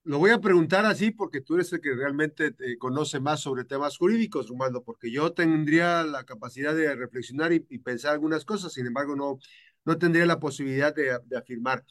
lo 0.03 0.17
voy 0.17 0.31
a 0.31 0.41
preguntar 0.41 0.85
así 0.85 1.11
porque 1.11 1.41
tú 1.41 1.55
eres 1.55 1.71
el 1.73 1.81
que 1.81 1.93
realmente 1.93 2.55
conoce 2.79 3.19
más 3.19 3.41
sobre 3.41 3.65
temas 3.65 3.97
jurídicos, 3.97 4.47
Romualdo, 4.49 4.83
porque 4.83 5.11
yo 5.11 5.33
tendría 5.33 6.03
la 6.03 6.23
capacidad 6.23 6.73
de 6.75 6.95
reflexionar 6.95 7.53
y, 7.53 7.59
pensar 7.79 8.13
algunas 8.13 8.43
cosas, 8.45 8.73
sin 8.73 8.87
embargo, 8.87 9.15
no, 9.15 9.37
no 9.85 9.97
tendría 9.97 10.25
la 10.25 10.39
posibilidad 10.39 10.93
de, 10.95 11.19
afirmar. 11.37 11.85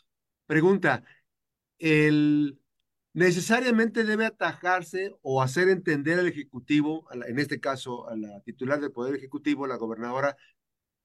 Pregunta, 0.47 1.05
¿el 1.79 2.59
necesariamente 3.13 4.05
debe 4.05 4.27
atajarse 4.27 5.15
o 5.23 5.43
hacer 5.43 5.69
entender 5.69 6.19
al 6.19 6.29
Ejecutivo, 6.29 7.07
en 7.13 7.39
este 7.39 7.61
caso 7.61 8.09
a 8.09 8.17
la 8.17 8.41
titular 8.43 8.81
del 8.81 8.93
Poder 8.93 9.15
Ejecutivo, 9.17 9.67
la 9.67 9.77
gobernadora, 9.77 10.37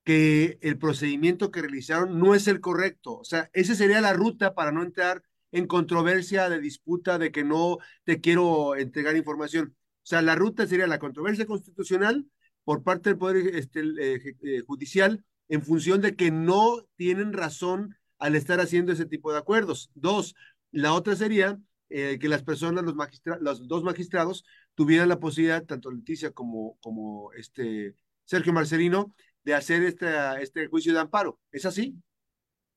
que 0.03 0.59
el 0.61 0.77
procedimiento 0.77 1.51
que 1.51 1.61
realizaron 1.61 2.19
no 2.19 2.35
es 2.35 2.47
el 2.47 2.61
correcto? 2.61 3.17
O 3.19 3.25
sea, 3.25 3.49
esa 3.53 3.75
sería 3.75 4.01
la 4.01 4.13
ruta 4.13 4.55
para 4.55 4.71
no 4.71 4.83
entrar 4.83 5.23
en 5.55 5.67
controversia 5.67 6.49
de 6.49 6.59
disputa 6.59 7.17
de 7.17 7.31
que 7.31 7.45
no 7.45 7.77
te 8.03 8.19
quiero 8.19 8.75
entregar 8.75 9.15
información. 9.15 9.73
O 10.03 10.05
sea, 10.05 10.21
la 10.21 10.35
ruta 10.35 10.67
sería 10.67 10.85
la 10.85 10.99
controversia 10.99 11.45
constitucional 11.45 12.25
por 12.65 12.83
parte 12.83 13.09
del 13.09 13.17
Poder 13.17 13.55
este, 13.55 13.79
eh, 13.79 14.35
eh, 14.43 14.61
Judicial 14.67 15.23
en 15.47 15.61
función 15.61 16.01
de 16.01 16.15
que 16.17 16.29
no 16.29 16.85
tienen 16.97 17.31
razón 17.31 17.95
al 18.19 18.35
estar 18.35 18.59
haciendo 18.59 18.91
ese 18.91 19.05
tipo 19.05 19.31
de 19.31 19.37
acuerdos. 19.37 19.91
Dos, 19.93 20.35
la 20.71 20.91
otra 20.91 21.15
sería 21.15 21.57
eh, 21.89 22.19
que 22.19 22.27
las 22.27 22.43
personas, 22.43 22.83
los, 22.83 22.95
los 23.39 23.67
dos 23.67 23.83
magistrados, 23.83 24.43
tuvieran 24.73 25.07
la 25.07 25.21
posibilidad, 25.21 25.63
tanto 25.63 25.89
Leticia 25.89 26.31
como, 26.31 26.77
como 26.81 27.31
este 27.31 27.95
Sergio 28.25 28.51
Marcelino, 28.51 29.15
de 29.45 29.53
hacer 29.53 29.83
este, 29.83 30.07
este 30.41 30.67
juicio 30.67 30.91
de 30.91 30.99
amparo. 30.99 31.39
¿Es 31.49 31.65
así? 31.65 31.95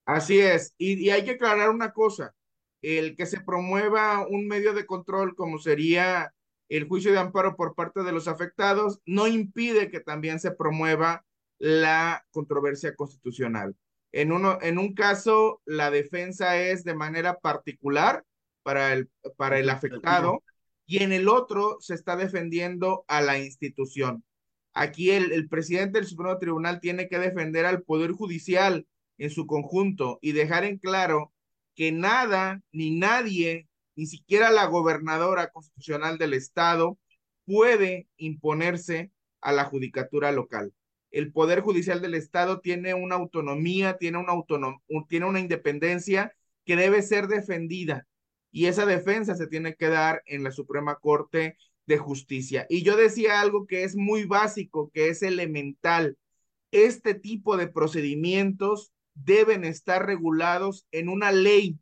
Así 0.04 0.38
es. 0.38 0.74
y 0.78 1.10
hay 1.10 1.24
que 1.24 1.32
aclarar 1.32 1.70
una 1.70 1.92
cosa 1.92 2.34
el 2.82 3.16
que 3.16 3.26
se 3.26 3.40
promueva 3.40 4.26
un 4.26 4.46
medio 4.46 4.72
de 4.72 4.86
control 4.86 5.34
como 5.34 5.58
sería 5.58 6.32
el 6.68 6.86
juicio 6.86 7.12
de 7.12 7.18
amparo 7.18 7.56
por 7.56 7.74
parte 7.74 8.02
de 8.02 8.12
los 8.12 8.28
afectados, 8.28 9.00
no 9.06 9.26
impide 9.26 9.90
que 9.90 10.00
también 10.00 10.38
se 10.38 10.50
promueva 10.50 11.24
la 11.58 12.24
controversia 12.30 12.94
constitucional. 12.94 13.74
En, 14.12 14.32
uno, 14.32 14.58
en 14.62 14.78
un 14.78 14.94
caso, 14.94 15.60
la 15.64 15.90
defensa 15.90 16.58
es 16.58 16.84
de 16.84 16.94
manera 16.94 17.38
particular 17.38 18.24
para 18.62 18.92
el, 18.92 19.10
para 19.36 19.58
el 19.58 19.70
afectado 19.70 20.42
y 20.86 21.02
en 21.02 21.12
el 21.12 21.28
otro 21.28 21.78
se 21.80 21.94
está 21.94 22.16
defendiendo 22.16 23.04
a 23.08 23.20
la 23.20 23.38
institución. 23.38 24.24
Aquí 24.72 25.10
el, 25.10 25.32
el 25.32 25.48
presidente 25.48 25.98
del 25.98 26.06
Supremo 26.06 26.38
Tribunal 26.38 26.80
tiene 26.80 27.08
que 27.08 27.18
defender 27.18 27.66
al 27.66 27.82
Poder 27.82 28.12
Judicial 28.12 28.86
en 29.18 29.30
su 29.30 29.46
conjunto 29.46 30.18
y 30.22 30.32
dejar 30.32 30.64
en 30.64 30.78
claro 30.78 31.32
que 31.78 31.92
nada 31.92 32.60
ni 32.72 32.90
nadie, 32.90 33.68
ni 33.94 34.06
siquiera 34.06 34.50
la 34.50 34.66
gobernadora 34.66 35.52
constitucional 35.52 36.18
del 36.18 36.34
estado, 36.34 36.98
puede 37.46 38.08
imponerse 38.16 39.12
a 39.40 39.52
la 39.52 39.64
judicatura 39.64 40.32
local. 40.32 40.74
El 41.12 41.30
Poder 41.30 41.60
Judicial 41.60 42.02
del 42.02 42.14
Estado 42.14 42.58
tiene 42.58 42.94
una 42.94 43.14
autonomía, 43.14 43.96
tiene 43.96 44.18
una, 44.18 44.32
autonom 44.32 44.80
tiene 45.08 45.26
una 45.26 45.38
independencia 45.38 46.34
que 46.64 46.74
debe 46.74 47.00
ser 47.00 47.28
defendida 47.28 48.08
y 48.50 48.66
esa 48.66 48.84
defensa 48.84 49.36
se 49.36 49.46
tiene 49.46 49.76
que 49.76 49.86
dar 49.86 50.24
en 50.26 50.42
la 50.42 50.50
Suprema 50.50 50.96
Corte 50.96 51.56
de 51.86 51.98
Justicia. 51.98 52.66
Y 52.68 52.82
yo 52.82 52.96
decía 52.96 53.40
algo 53.40 53.68
que 53.68 53.84
es 53.84 53.94
muy 53.94 54.24
básico, 54.24 54.90
que 54.92 55.10
es 55.10 55.22
elemental. 55.22 56.18
Este 56.72 57.14
tipo 57.14 57.56
de 57.56 57.68
procedimientos 57.68 58.92
deben 59.24 59.64
estar 59.64 60.06
regulados 60.06 60.86
en 60.90 61.08
una 61.08 61.32
ley, 61.32 61.78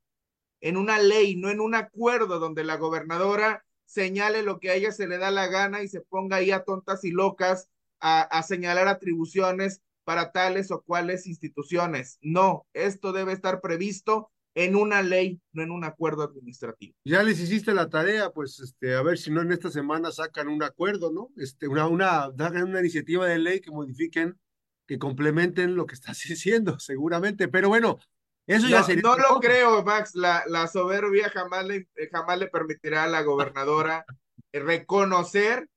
en 0.61 0.77
una 0.77 0.99
ley, 0.99 1.37
no 1.37 1.51
en 1.51 1.61
un 1.61 1.75
acuerdo 1.75 2.39
donde 2.39 2.65
la 2.65 2.77
gobernadora 2.77 3.65
señale 3.85 4.43
lo 4.43 4.59
que 4.59 4.71
a 4.71 4.75
ella 4.75 4.93
se 4.93 5.07
le 5.07 5.19
da 5.19 5.31
la 5.31 5.47
gana 5.47 5.83
y 5.83 5.89
se 5.89 6.01
ponga 6.01 6.37
ahí 6.37 6.51
a 6.51 6.65
tontas 6.65 7.05
y 7.05 7.11
locas 7.11 7.69
a, 8.01 8.43
señalar 8.43 8.89
atribuciones 8.89 9.83
para 10.05 10.31
tales 10.31 10.71
o 10.71 10.83
cuales 10.83 11.27
instituciones. 11.27 12.19
No, 12.21 12.67
esto 12.73 13.13
debe 13.13 13.33
estar 13.33 13.61
previsto 13.61 14.31
en 14.55 14.77
una 14.77 15.03
ley, 15.03 15.41
no 15.53 15.63
en 15.63 15.71
un 15.71 15.85
acuerdo 15.85 16.23
administrativo. 16.23 16.95
Ya 17.05 17.23
les 17.23 17.41
hiciste 17.41 17.75
la 17.75 17.91
tarea, 17.91 18.31
pues 18.31 18.61
este, 18.61 18.95
a 18.95 19.03
ver 19.03 19.19
si 19.19 19.31
no 19.31 19.43
en 19.43 19.53
esta 19.53 19.71
semana 19.71 20.13
sacan 20.13 20.49
un 20.49 20.63
acuerdo, 20.63 21.13
¿no? 21.13 21.31
Este, 21.37 21.69
una, 21.69 21.87
una, 21.89 22.29
una 22.29 22.81
iniciativa 22.81 23.27
de 23.27 23.39
ley 23.39 23.61
que 23.61 23.71
modifiquen 23.71 24.39
que 24.87 24.99
complementen 24.99 25.77
lo 25.77 25.87
que 25.87 25.95
estás 25.95 26.21
diciendo, 26.29 26.79
seguramente. 26.79 27.49
Pero 27.49 27.69
bueno, 27.69 27.99
eso 28.47 28.69
ya 28.69 28.81
no, 28.81 28.87
sería. 28.87 29.03
No 29.03 29.17
lo 29.17 29.41
creo, 29.41 29.83
Max. 29.83 30.15
La, 30.15 30.45
la 30.47 30.67
soberbia 30.69 31.31
jamás 31.31 31.65
le, 31.67 31.89
jamás 32.11 32.39
le 32.39 32.49
permitirá 32.49 33.05
a 33.05 33.09
la 33.09 33.23
gobernadora 33.23 34.05
reconocer 34.53 35.69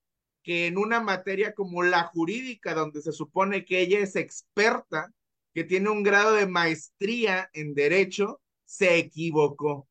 que 0.44 0.68
en 0.68 0.78
una 0.78 1.02
materia 1.02 1.54
como 1.54 1.84
la 1.84 2.04
jurídica, 2.04 2.74
donde 2.74 3.02
se 3.02 3.12
supone 3.12 3.66
que 3.66 3.82
ella 3.82 4.00
es 4.00 4.16
experta, 4.16 5.12
que 5.54 5.64
tiene 5.64 5.90
un 5.90 6.04
grado 6.04 6.34
de 6.34 6.48
maestría 6.48 7.50
en 7.54 7.74
derecho, 7.74 8.42
se 8.66 8.98
equivocó. 8.98 9.88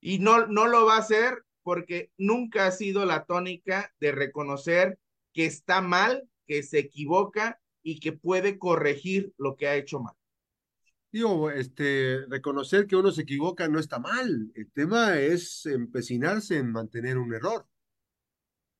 Y 0.00 0.18
no, 0.18 0.46
no 0.46 0.66
lo 0.66 0.86
va 0.86 0.96
a 0.96 1.00
hacer 1.00 1.44
porque 1.62 2.10
nunca 2.18 2.66
ha 2.66 2.72
sido 2.72 3.04
la 3.04 3.24
tónica 3.24 3.92
de 4.00 4.12
reconocer 4.12 4.98
que 5.32 5.46
está 5.46 5.80
mal, 5.80 6.28
que 6.46 6.62
se 6.62 6.78
equivoca 6.78 7.60
y 7.82 8.00
que 8.00 8.12
puede 8.12 8.58
corregir 8.58 9.32
lo 9.38 9.56
que 9.56 9.68
ha 9.68 9.76
hecho 9.76 10.00
mal. 10.00 10.14
Digo, 11.12 11.50
este, 11.50 12.24
reconocer 12.28 12.86
que 12.86 12.96
uno 12.96 13.10
se 13.10 13.22
equivoca 13.22 13.68
no 13.68 13.80
está 13.80 13.98
mal. 13.98 14.52
El 14.54 14.70
tema 14.70 15.18
es 15.18 15.66
empecinarse 15.66 16.58
en 16.58 16.70
mantener 16.70 17.18
un 17.18 17.34
error, 17.34 17.66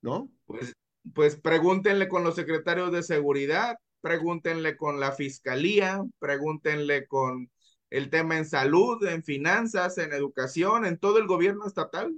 ¿no? 0.00 0.30
Pues, 0.46 0.72
pues 1.12 1.36
pregúntenle 1.36 2.08
con 2.08 2.22
los 2.22 2.36
secretarios 2.36 2.92
de 2.92 3.02
seguridad, 3.02 3.76
pregúntenle 4.00 4.76
con 4.76 5.00
la 5.00 5.12
fiscalía, 5.12 6.02
pregúntenle 6.20 7.06
con 7.08 7.50
el 7.90 8.10
tema 8.10 8.38
en 8.38 8.46
salud, 8.46 9.04
en 9.06 9.24
finanzas, 9.24 9.98
en 9.98 10.12
educación, 10.12 10.86
en 10.86 10.98
todo 10.98 11.18
el 11.18 11.26
gobierno 11.26 11.66
estatal. 11.66 12.14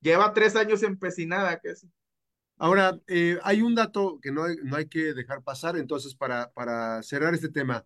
Lleva 0.00 0.32
tres 0.34 0.56
años 0.56 0.82
empecinada, 0.82 1.60
¿qué 1.60 1.70
es? 1.70 1.86
Ahora, 2.62 2.96
eh, 3.08 3.38
hay 3.42 3.60
un 3.60 3.74
dato 3.74 4.20
que 4.22 4.30
no 4.30 4.44
hay, 4.44 4.54
no 4.62 4.76
hay 4.76 4.86
que 4.86 5.14
dejar 5.14 5.42
pasar, 5.42 5.76
entonces, 5.76 6.14
para, 6.14 6.52
para 6.52 7.02
cerrar 7.02 7.34
este 7.34 7.48
tema. 7.48 7.84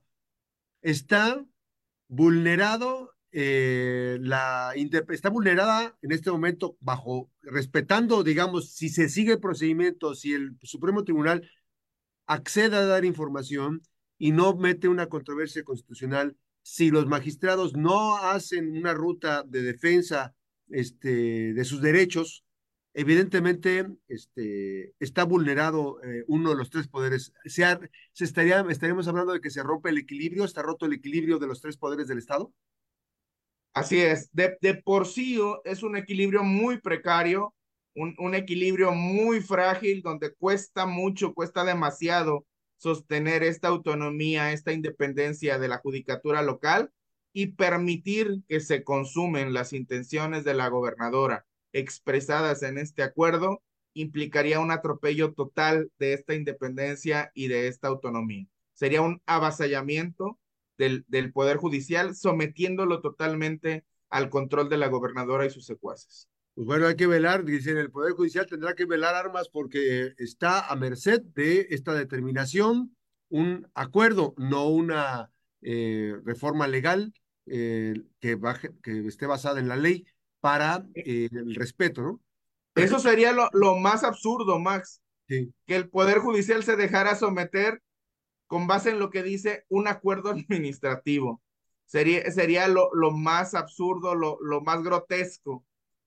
Está 0.82 1.42
vulnerado 2.08 3.14
eh, 3.32 4.18
la 4.20 4.72
está 4.76 5.30
vulnerada 5.30 5.96
en 6.02 6.12
este 6.12 6.30
momento 6.30 6.76
bajo 6.80 7.30
respetando, 7.42 8.22
digamos, 8.22 8.72
si 8.72 8.90
se 8.90 9.08
sigue 9.08 9.32
el 9.32 9.40
procedimiento, 9.40 10.14
si 10.14 10.34
el 10.34 10.56
Supremo 10.62 11.04
Tribunal 11.04 11.50
accede 12.26 12.76
a 12.76 12.86
dar 12.86 13.04
información 13.06 13.82
y 14.18 14.32
no 14.32 14.56
mete 14.56 14.88
una 14.88 15.08
controversia 15.08 15.64
constitucional, 15.64 16.36
si 16.62 16.90
los 16.90 17.06
magistrados 17.06 17.74
no 17.74 18.16
hacen 18.18 18.76
una 18.76 18.92
ruta 18.92 19.42
de 19.42 19.62
defensa 19.62 20.34
este, 20.68 21.54
de 21.54 21.64
sus 21.64 21.80
derechos, 21.80 22.45
evidentemente 22.96 23.86
este, 24.08 24.94
está 24.98 25.24
vulnerado 25.24 26.02
eh, 26.02 26.24
uno 26.28 26.48
de 26.50 26.56
los 26.56 26.70
tres 26.70 26.88
poderes. 26.88 27.30
Se, 27.44 27.62
estaría, 28.18 28.64
estaríamos 28.70 29.06
hablando 29.06 29.34
de 29.34 29.42
que 29.42 29.50
se 29.50 29.62
rompe 29.62 29.90
el 29.90 29.98
equilibrio, 29.98 30.44
está 30.44 30.62
roto 30.62 30.86
el 30.86 30.94
equilibrio 30.94 31.38
de 31.38 31.46
los 31.46 31.60
tres 31.60 31.76
poderes 31.76 32.08
del 32.08 32.16
Estado. 32.16 32.54
Así 33.74 34.00
es, 34.00 34.30
de, 34.32 34.56
de 34.62 34.74
por 34.76 35.06
sí 35.06 35.38
es 35.66 35.82
un 35.82 35.98
equilibrio 35.98 36.42
muy 36.42 36.80
precario, 36.80 37.54
un, 37.94 38.14
un 38.18 38.34
equilibrio 38.34 38.92
muy 38.92 39.42
frágil 39.42 40.00
donde 40.00 40.32
cuesta 40.34 40.86
mucho, 40.86 41.34
cuesta 41.34 41.64
demasiado 41.64 42.46
sostener 42.78 43.42
esta 43.42 43.68
autonomía, 43.68 44.52
esta 44.52 44.72
independencia 44.72 45.58
de 45.58 45.68
la 45.68 45.78
judicatura 45.78 46.40
local 46.40 46.90
y 47.34 47.48
permitir 47.48 48.40
que 48.48 48.60
se 48.60 48.84
consumen 48.84 49.52
las 49.52 49.74
intenciones 49.74 50.44
de 50.44 50.54
la 50.54 50.68
gobernadora 50.68 51.45
expresadas 51.72 52.62
en 52.62 52.78
este 52.78 53.02
acuerdo 53.02 53.62
implicaría 53.94 54.60
un 54.60 54.70
atropello 54.70 55.32
total 55.32 55.90
de 55.98 56.12
esta 56.12 56.34
independencia 56.34 57.30
y 57.34 57.48
de 57.48 57.68
esta 57.68 57.88
autonomía. 57.88 58.46
Sería 58.74 59.00
un 59.00 59.22
avasallamiento 59.26 60.38
del, 60.76 61.04
del 61.08 61.32
Poder 61.32 61.56
Judicial, 61.56 62.14
sometiéndolo 62.14 63.00
totalmente 63.00 63.84
al 64.10 64.28
control 64.28 64.68
de 64.68 64.76
la 64.76 64.88
gobernadora 64.88 65.46
y 65.46 65.50
sus 65.50 65.64
secuaces. 65.64 66.28
Pues 66.54 66.66
bueno, 66.66 66.86
hay 66.86 66.96
que 66.96 67.06
velar, 67.06 67.44
dicen, 67.44 67.76
el 67.76 67.90
Poder 67.90 68.12
Judicial 68.12 68.46
tendrá 68.46 68.74
que 68.74 68.86
velar 68.86 69.14
armas 69.14 69.48
porque 69.48 70.14
está 70.18 70.66
a 70.66 70.76
merced 70.76 71.20
de 71.34 71.66
esta 71.70 71.94
determinación 71.94 72.96
un 73.28 73.68
acuerdo, 73.74 74.34
no 74.38 74.68
una 74.68 75.30
eh, 75.60 76.14
reforma 76.24 76.66
legal 76.68 77.12
eh, 77.46 77.94
que, 78.20 78.36
baje, 78.36 78.70
que 78.82 79.06
esté 79.06 79.26
basada 79.26 79.60
en 79.60 79.68
la 79.68 79.76
ley 79.76 80.06
para 80.40 80.86
eh, 80.94 81.28
el 81.32 81.54
respeto, 81.54 82.02
¿no? 82.02 82.20
Eso 82.74 82.98
sería 82.98 83.32
lo, 83.32 83.48
lo 83.52 83.76
más 83.76 84.04
absurdo, 84.04 84.58
Max, 84.58 85.00
Sí. 85.28 85.52
que 85.66 85.74
el 85.74 85.88
Poder 85.88 86.18
Judicial 86.18 86.62
se 86.62 86.76
dejara 86.76 87.16
someter 87.16 87.82
con 88.46 88.68
base 88.68 88.90
en 88.90 89.00
lo 89.00 89.10
que 89.10 89.22
dice 89.24 89.64
un 89.68 89.88
acuerdo 89.88 90.30
administrativo. 90.30 91.42
Sería, 91.86 92.30
sería 92.30 92.68
lo, 92.68 92.90
lo 92.94 93.10
más 93.12 93.54
absurdo, 93.54 94.14
lo, 94.14 94.38
lo 94.40 94.60
más 94.60 94.82
grotesco, 94.82 95.64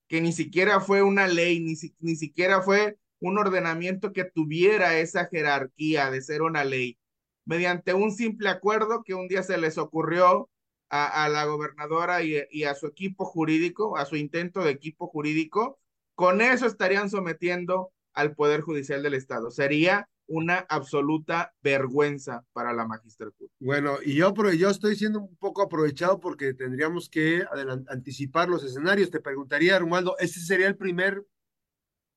que 0.08 0.20
ni 0.20 0.32
siquiera 0.32 0.80
fue 0.80 1.02
una 1.02 1.26
ley, 1.26 1.60
ni, 1.60 1.76
si- 1.76 1.94
ni 2.00 2.16
siquiera 2.16 2.62
fue 2.62 2.98
un 3.18 3.36
ordenamiento 3.38 4.12
que 4.12 4.24
tuviera 4.24 4.98
esa 4.98 5.26
jerarquía 5.26 6.10
de 6.10 6.22
ser 6.22 6.40
una 6.42 6.64
ley. 6.64 6.98
Mediante 7.44 7.92
un 7.94 8.12
simple 8.12 8.48
acuerdo 8.48 9.02
que 9.04 9.14
un 9.14 9.28
día 9.28 9.42
se 9.42 9.58
les 9.58 9.76
ocurrió 9.76 10.48
a, 10.90 11.28
la 11.28 11.44
gobernadora 11.44 12.22
y, 12.22 12.64
a 12.64 12.74
su 12.74 12.86
equipo 12.86 13.24
jurídico, 13.24 13.96
a 13.96 14.04
su 14.04 14.16
intento 14.16 14.60
de 14.60 14.70
equipo 14.70 15.06
jurídico, 15.06 15.78
con 16.14 16.40
eso 16.40 16.66
estarían 16.66 17.08
sometiendo 17.08 17.92
al 18.12 18.34
Poder 18.34 18.60
Judicial 18.60 19.02
del 19.02 19.14
Estado. 19.14 19.50
Sería 19.50 20.08
una 20.26 20.58
absoluta 20.68 21.54
vergüenza 21.62 22.44
para 22.52 22.72
la 22.72 22.86
magistratura. 22.86 23.50
Bueno, 23.60 23.98
y 24.04 24.14
yo, 24.14 24.34
pero 24.34 24.52
yo 24.52 24.68
estoy 24.68 24.96
siendo 24.96 25.20
un 25.20 25.36
poco 25.36 25.62
aprovechado 25.62 26.20
porque 26.20 26.54
tendríamos 26.54 27.08
que 27.08 27.44
anticipar 27.88 28.48
los 28.48 28.64
escenarios. 28.64 29.10
Te 29.10 29.20
preguntaría, 29.20 29.78
Romualdo, 29.78 30.16
¿este 30.18 30.40
sería 30.40 30.66
el 30.66 30.76
primer 30.76 31.24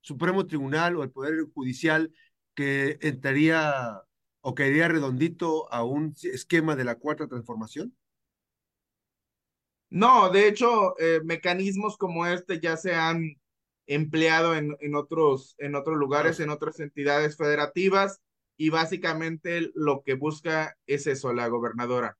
Supremo 0.01 0.45
Tribunal 0.45 0.95
o 0.97 1.03
el 1.03 1.11
Poder 1.11 1.35
Judicial 1.53 2.11
que 2.55 2.97
entraría 3.01 4.01
o 4.41 4.53
caería 4.53 4.87
redondito 4.87 5.71
a 5.71 5.83
un 5.83 6.13
esquema 6.23 6.75
de 6.75 6.83
la 6.83 6.95
Cuarta 6.95 7.27
Transformación? 7.27 7.95
No, 9.93 10.31
de 10.31 10.47
hecho, 10.47 10.99
eh, 10.99 11.21
mecanismos 11.23 11.97
como 11.97 12.25
este 12.25 12.59
ya 12.59 12.77
se 12.77 12.95
han 12.95 13.39
empleado 13.85 14.55
en, 14.55 14.95
otros, 14.95 15.55
en 15.59 15.75
otros 15.75 15.97
lugares, 15.97 16.39
en 16.39 16.49
otras 16.49 16.79
entidades 16.79 17.37
federativas, 17.37 18.19
y 18.57 18.71
básicamente 18.71 19.69
lo 19.75 20.01
que 20.01 20.15
busca 20.15 20.75
es 20.87 21.05
eso, 21.05 21.31
la 21.31 21.47
gobernadora. 21.47 22.17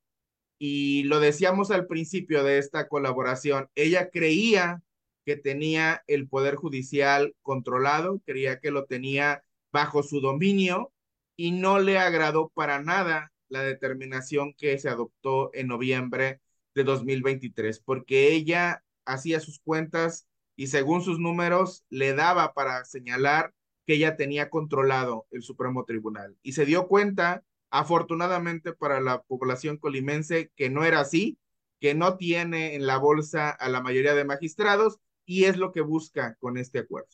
Y 0.56 1.02
lo 1.04 1.18
decíamos 1.18 1.72
al 1.72 1.88
principio 1.88 2.44
de 2.44 2.58
esta 2.58 2.86
colaboración, 2.86 3.68
ella 3.74 4.08
creía 4.08 4.80
que 5.24 5.34
tenía 5.34 6.04
el 6.06 6.28
poder 6.28 6.54
judicial 6.54 7.34
controlado, 7.42 8.20
creía 8.24 8.60
que 8.60 8.70
lo 8.70 8.84
tenía 8.84 9.42
bajo 9.72 10.04
su 10.04 10.20
dominio 10.20 10.92
y 11.34 11.50
no 11.50 11.80
le 11.80 11.98
agradó 11.98 12.52
para 12.54 12.80
nada 12.80 13.32
la 13.48 13.64
determinación 13.64 14.54
que 14.54 14.78
se 14.78 14.88
adoptó 14.88 15.50
en 15.54 15.66
noviembre 15.66 16.40
de 16.74 16.84
2023, 16.84 17.80
porque 17.80 18.32
ella 18.32 18.82
hacía 19.04 19.40
sus 19.40 19.58
cuentas 19.60 20.26
y 20.56 20.68
según 20.68 21.02
sus 21.02 21.18
números 21.18 21.84
le 21.90 22.14
daba 22.14 22.52
para 22.54 22.84
señalar 22.84 23.52
que 23.86 23.94
ella 23.94 24.16
tenía 24.16 24.50
controlado 24.50 25.26
el 25.30 25.42
Supremo 25.42 25.84
Tribunal 25.84 26.36
y 26.42 26.52
se 26.52 26.64
dio 26.64 26.86
cuenta 26.86 27.44
afortunadamente 27.70 28.72
para 28.72 29.00
la 29.00 29.22
población 29.22 29.78
colimense 29.78 30.50
que 30.56 30.70
no 30.70 30.84
era 30.84 31.00
así, 31.00 31.38
que 31.80 31.94
no 31.94 32.16
tiene 32.16 32.76
en 32.76 32.86
la 32.86 32.98
bolsa 32.98 33.50
a 33.50 33.68
la 33.68 33.82
mayoría 33.82 34.14
de 34.14 34.24
magistrados 34.24 34.98
y 35.26 35.44
es 35.44 35.56
lo 35.56 35.72
que 35.72 35.80
busca 35.80 36.36
con 36.36 36.56
este 36.56 36.78
acuerdo. 36.78 37.08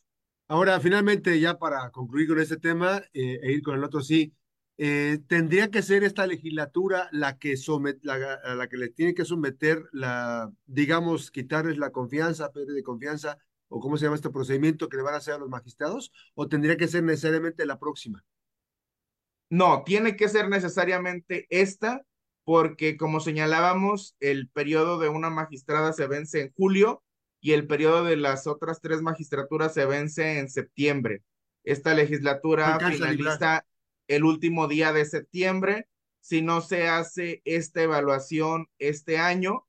Ahora, 0.48 0.80
finalmente, 0.80 1.38
ya 1.40 1.58
para 1.58 1.90
concluir 1.90 2.28
con 2.28 2.40
este 2.40 2.56
tema 2.56 2.98
eh, 3.12 3.38
e 3.42 3.52
ir 3.52 3.62
con 3.62 3.76
el 3.76 3.84
otro, 3.84 4.00
sí, 4.00 4.34
eh, 4.82 5.18
tendría 5.26 5.70
que 5.70 5.82
ser 5.82 6.04
esta 6.04 6.26
legislatura 6.26 7.10
la 7.12 7.36
que, 7.36 7.58
somet, 7.58 7.98
la, 8.00 8.14
a 8.42 8.54
la 8.54 8.66
que 8.66 8.78
le 8.78 8.88
tiene 8.88 9.12
que 9.12 9.26
someter 9.26 9.84
la, 9.92 10.50
digamos, 10.64 11.30
quitarles 11.30 11.76
la 11.76 11.90
confianza, 11.90 12.50
pérdida 12.50 12.76
de 12.76 12.82
confianza, 12.82 13.36
o 13.68 13.78
cómo 13.78 13.98
se 13.98 14.06
llama 14.06 14.16
este 14.16 14.30
procedimiento 14.30 14.88
que 14.88 14.96
le 14.96 15.02
van 15.02 15.12
a 15.12 15.18
hacer 15.18 15.34
a 15.34 15.38
los 15.38 15.50
magistrados, 15.50 16.10
o 16.32 16.48
tendría 16.48 16.78
que 16.78 16.88
ser 16.88 17.02
necesariamente 17.02 17.66
la 17.66 17.78
próxima. 17.78 18.24
No, 19.50 19.82
tiene 19.84 20.16
que 20.16 20.30
ser 20.30 20.48
necesariamente 20.48 21.46
esta, 21.50 22.00
porque 22.44 22.96
como 22.96 23.20
señalábamos, 23.20 24.16
el 24.18 24.48
periodo 24.48 24.98
de 24.98 25.10
una 25.10 25.28
magistrada 25.28 25.92
se 25.92 26.06
vence 26.06 26.40
en 26.40 26.54
julio 26.54 27.02
y 27.38 27.52
el 27.52 27.66
periodo 27.66 28.04
de 28.04 28.16
las 28.16 28.46
otras 28.46 28.80
tres 28.80 29.02
magistraturas 29.02 29.74
se 29.74 29.84
vence 29.84 30.38
en 30.38 30.48
septiembre. 30.48 31.22
Esta 31.64 31.92
legislatura 31.92 32.78
finaliza 32.80 33.66
el 34.10 34.24
último 34.24 34.66
día 34.66 34.92
de 34.92 35.04
septiembre. 35.04 35.86
Si 36.20 36.42
no 36.42 36.60
se 36.60 36.88
hace 36.88 37.40
esta 37.44 37.82
evaluación 37.82 38.66
este 38.78 39.18
año, 39.18 39.66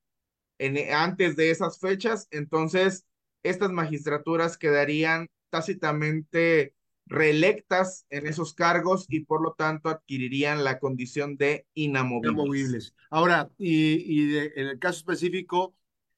en, 0.58 0.76
antes 0.92 1.36
de 1.36 1.50
esas 1.50 1.78
fechas, 1.78 2.28
entonces 2.30 3.06
estas 3.42 3.70
magistraturas 3.70 4.58
quedarían 4.58 5.28
tácitamente 5.50 6.74
reelectas 7.06 8.04
en 8.10 8.26
esos 8.26 8.52
cargos 8.54 9.06
y 9.08 9.20
por 9.20 9.42
lo 9.42 9.54
tanto 9.54 9.88
adquirirían 9.88 10.64
la 10.64 10.78
condición 10.78 11.36
de 11.36 11.66
inamovibles. 11.74 12.32
inamovibles. 12.32 12.94
Ahora, 13.10 13.50
y, 13.58 13.96
y 13.96 14.38
en 14.38 14.66
el 14.66 14.78
caso 14.78 14.98
específico, 14.98 15.74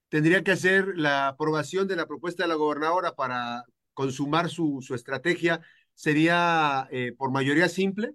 tendría 0.08 0.42
que 0.42 0.52
hacer 0.52 0.96
la 0.96 1.28
aprobación 1.28 1.88
de 1.88 1.96
la 1.96 2.06
propuesta 2.06 2.44
de 2.44 2.48
la 2.48 2.54
gobernadora 2.54 3.14
para 3.14 3.64
consumar 3.92 4.48
su, 4.48 4.80
su 4.82 4.94
estrategia. 4.94 5.60
¿Sería 5.94 6.88
eh, 6.90 7.12
por 7.16 7.30
mayoría 7.30 7.68
simple? 7.68 8.14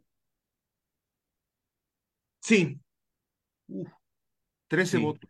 Sí. 2.41 2.79
Uf, 3.67 3.89
13 4.67 4.97
sí. 4.97 5.03
votos. 5.03 5.29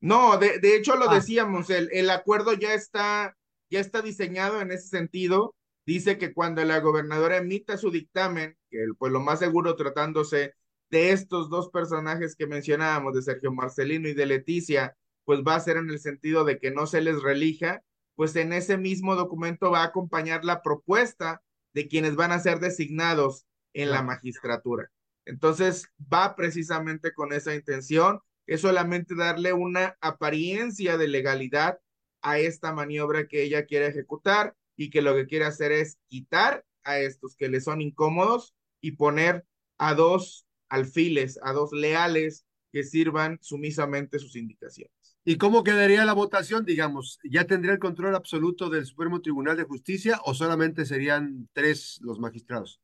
No, 0.00 0.38
de, 0.38 0.58
de 0.58 0.76
hecho 0.76 0.96
lo 0.96 1.10
ah. 1.10 1.14
decíamos, 1.14 1.70
el, 1.70 1.88
el 1.92 2.10
acuerdo 2.10 2.52
ya 2.52 2.74
está, 2.74 3.36
ya 3.70 3.80
está 3.80 4.02
diseñado 4.02 4.60
en 4.60 4.72
ese 4.72 4.88
sentido 4.88 5.54
dice 5.86 6.18
que 6.18 6.34
cuando 6.34 6.64
la 6.64 6.80
gobernadora 6.80 7.38
emita 7.38 7.78
su 7.78 7.90
dictamen, 7.90 8.58
que 8.70 8.84
pues 8.98 9.12
lo 9.12 9.20
más 9.20 9.38
seguro 9.38 9.76
tratándose 9.76 10.54
de 10.90 11.12
estos 11.12 11.48
dos 11.48 11.70
personajes 11.70 12.36
que 12.36 12.46
mencionábamos, 12.46 13.14
de 13.14 13.22
Sergio 13.22 13.52
Marcelino 13.52 14.08
y 14.08 14.14
de 14.14 14.26
Leticia, 14.26 14.96
pues 15.24 15.40
va 15.40 15.54
a 15.54 15.60
ser 15.60 15.76
en 15.78 15.88
el 15.90 16.00
sentido 16.00 16.44
de 16.44 16.58
que 16.58 16.70
no 16.72 16.86
se 16.86 17.00
les 17.00 17.22
relija, 17.22 17.82
pues 18.16 18.34
en 18.36 18.52
ese 18.52 18.76
mismo 18.76 19.14
documento 19.14 19.70
va 19.70 19.82
a 19.82 19.86
acompañar 19.86 20.44
la 20.44 20.62
propuesta 20.62 21.42
de 21.74 21.86
quienes 21.86 22.16
van 22.16 22.32
a 22.32 22.40
ser 22.40 22.58
designados 22.58 23.46
en 23.74 23.90
la 23.90 24.02
magistratura. 24.02 24.90
Entonces 25.26 25.88
va 26.12 26.34
precisamente 26.34 27.12
con 27.12 27.32
esa 27.32 27.54
intención, 27.54 28.20
es 28.46 28.62
solamente 28.62 29.14
darle 29.14 29.52
una 29.52 29.98
apariencia 30.00 30.96
de 30.96 31.08
legalidad 31.08 31.78
a 32.22 32.38
esta 32.38 32.72
maniobra 32.72 33.28
que 33.28 33.42
ella 33.42 33.66
quiere 33.66 33.88
ejecutar 33.88 34.56
y 34.76 34.90
que 34.90 35.02
lo 35.02 35.14
que 35.14 35.26
quiere 35.26 35.44
hacer 35.44 35.72
es 35.72 35.98
quitar 36.06 36.64
a 36.84 36.98
estos 36.98 37.36
que 37.36 37.48
le 37.48 37.60
son 37.60 37.82
incómodos 37.82 38.54
y 38.80 38.92
poner 38.92 39.44
a 39.78 39.94
dos 39.94 40.46
alfiles, 40.68 41.38
a 41.42 41.52
dos 41.52 41.72
leales 41.72 42.46
que 42.72 42.82
sirvan 42.82 43.38
sumisamente 43.42 44.18
sus 44.18 44.36
indicaciones. 44.36 44.95
¿Y 45.28 45.38
cómo 45.38 45.64
quedaría 45.64 46.04
la 46.04 46.12
votación, 46.12 46.64
digamos? 46.64 47.18
¿Ya 47.24 47.48
tendría 47.48 47.72
el 47.72 47.80
control 47.80 48.14
absoluto 48.14 48.70
del 48.70 48.86
Supremo 48.86 49.20
Tribunal 49.20 49.56
de 49.56 49.64
Justicia 49.64 50.20
o 50.24 50.34
solamente 50.34 50.86
serían 50.86 51.48
tres 51.52 51.98
los 52.00 52.20
magistrados? 52.20 52.80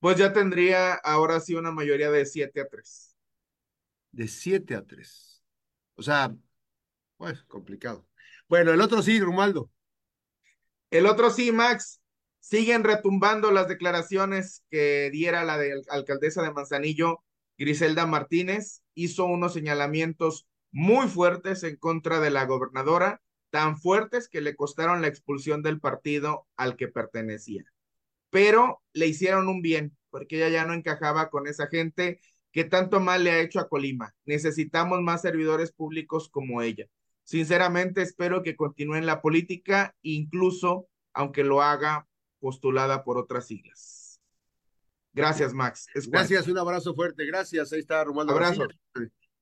Pues 0.00 0.16
ya 0.16 0.32
tendría 0.32 0.94
ahora 0.94 1.40
sí 1.40 1.54
una 1.54 1.70
mayoría 1.70 2.10
de 2.10 2.24
siete 2.24 2.62
a 2.62 2.68
tres. 2.68 3.14
De 4.12 4.28
siete 4.28 4.74
a 4.74 4.82
tres. 4.82 5.44
O 5.94 6.02
sea, 6.02 6.34
pues 7.18 7.42
complicado. 7.42 8.08
Bueno, 8.48 8.72
el 8.72 8.80
otro 8.80 9.02
sí, 9.02 9.20
Romualdo. 9.20 9.70
El 10.90 11.04
otro 11.04 11.28
sí, 11.28 11.52
Max, 11.52 12.00
siguen 12.40 12.82
retumbando 12.82 13.50
las 13.50 13.68
declaraciones 13.68 14.64
que 14.70 15.10
diera 15.12 15.44
la 15.44 15.58
de 15.58 15.82
alcaldesa 15.90 16.40
de 16.40 16.50
Manzanillo, 16.50 17.22
Griselda 17.58 18.06
Martínez, 18.06 18.82
hizo 18.94 19.26
unos 19.26 19.52
señalamientos 19.52 20.46
muy 20.72 21.06
fuertes 21.08 21.62
en 21.62 21.76
contra 21.76 22.18
de 22.20 22.30
la 22.30 22.46
gobernadora, 22.46 23.22
tan 23.50 23.78
fuertes 23.78 24.28
que 24.28 24.40
le 24.40 24.56
costaron 24.56 25.02
la 25.02 25.08
expulsión 25.08 25.62
del 25.62 25.78
partido 25.78 26.46
al 26.56 26.76
que 26.76 26.88
pertenecía. 26.88 27.64
Pero 28.30 28.82
le 28.94 29.06
hicieron 29.06 29.48
un 29.48 29.60
bien, 29.60 29.96
porque 30.10 30.36
ella 30.36 30.48
ya 30.48 30.64
no 30.64 30.72
encajaba 30.72 31.28
con 31.28 31.46
esa 31.46 31.66
gente 31.66 32.20
que 32.50 32.64
tanto 32.64 33.00
mal 33.00 33.24
le 33.24 33.30
ha 33.30 33.40
hecho 33.40 33.60
a 33.60 33.68
Colima. 33.68 34.14
Necesitamos 34.24 35.00
más 35.02 35.22
servidores 35.22 35.72
públicos 35.72 36.28
como 36.30 36.62
ella. 36.62 36.86
Sinceramente 37.24 38.02
espero 38.02 38.42
que 38.42 38.56
continúe 38.56 38.96
en 38.96 39.06
la 39.06 39.20
política, 39.20 39.94
incluso 40.02 40.88
aunque 41.12 41.44
lo 41.44 41.62
haga 41.62 42.08
postulada 42.40 43.04
por 43.04 43.18
otras 43.18 43.46
siglas. 43.46 44.20
Gracias, 45.12 45.52
Max. 45.52 45.88
Es 45.94 46.08
Gracias, 46.08 46.48
un 46.48 46.58
abrazo 46.58 46.94
fuerte. 46.94 47.26
Gracias. 47.26 47.72
Ahí 47.72 47.80
está 47.80 48.02
Romualdo. 48.02 48.32
Abrazo. 48.32 48.66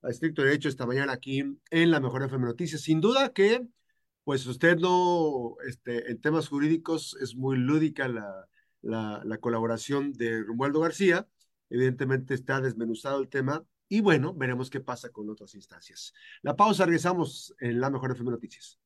A 0.03 0.09
estricto 0.09 0.43
derecho 0.43 0.69
esta 0.69 0.87
mañana 0.87 1.13
aquí 1.13 1.41
en 1.71 1.91
la 1.91 2.01
Mejor 2.01 2.23
FM 2.23 2.47
Noticias. 2.47 2.81
Sin 2.81 3.01
duda 3.01 3.33
que, 3.33 3.67
pues 4.25 4.47
usted 4.47 4.79
no, 4.79 5.57
este, 5.67 6.11
en 6.11 6.21
temas 6.21 6.49
jurídicos 6.49 7.17
es 7.21 7.37
muy 7.37 7.59
lúdica 7.59 8.09
la, 8.09 8.49
la, 8.83 9.23
la 9.25 9.39
colaboración 9.39 10.13
de 10.13 10.43
Romualdo 10.43 10.81
García 10.81 11.27
Evidentemente 11.71 12.35
está 12.35 12.61
desmenuzado 12.61 13.21
el 13.21 13.29
tema 13.29 13.65
y 13.89 14.01
bueno, 14.01 14.35
veremos 14.35 14.71
qué 14.71 14.81
pasa 14.81 15.11
con 15.11 15.31
otras 15.31 15.55
instancias. 15.55 16.13
La 16.43 16.57
pausa, 16.57 16.85
regresamos 16.85 17.55
en 17.61 17.81
la 17.81 17.91
Mejor 17.91 18.11
FM 18.11 18.33
Noticias. 18.33 18.79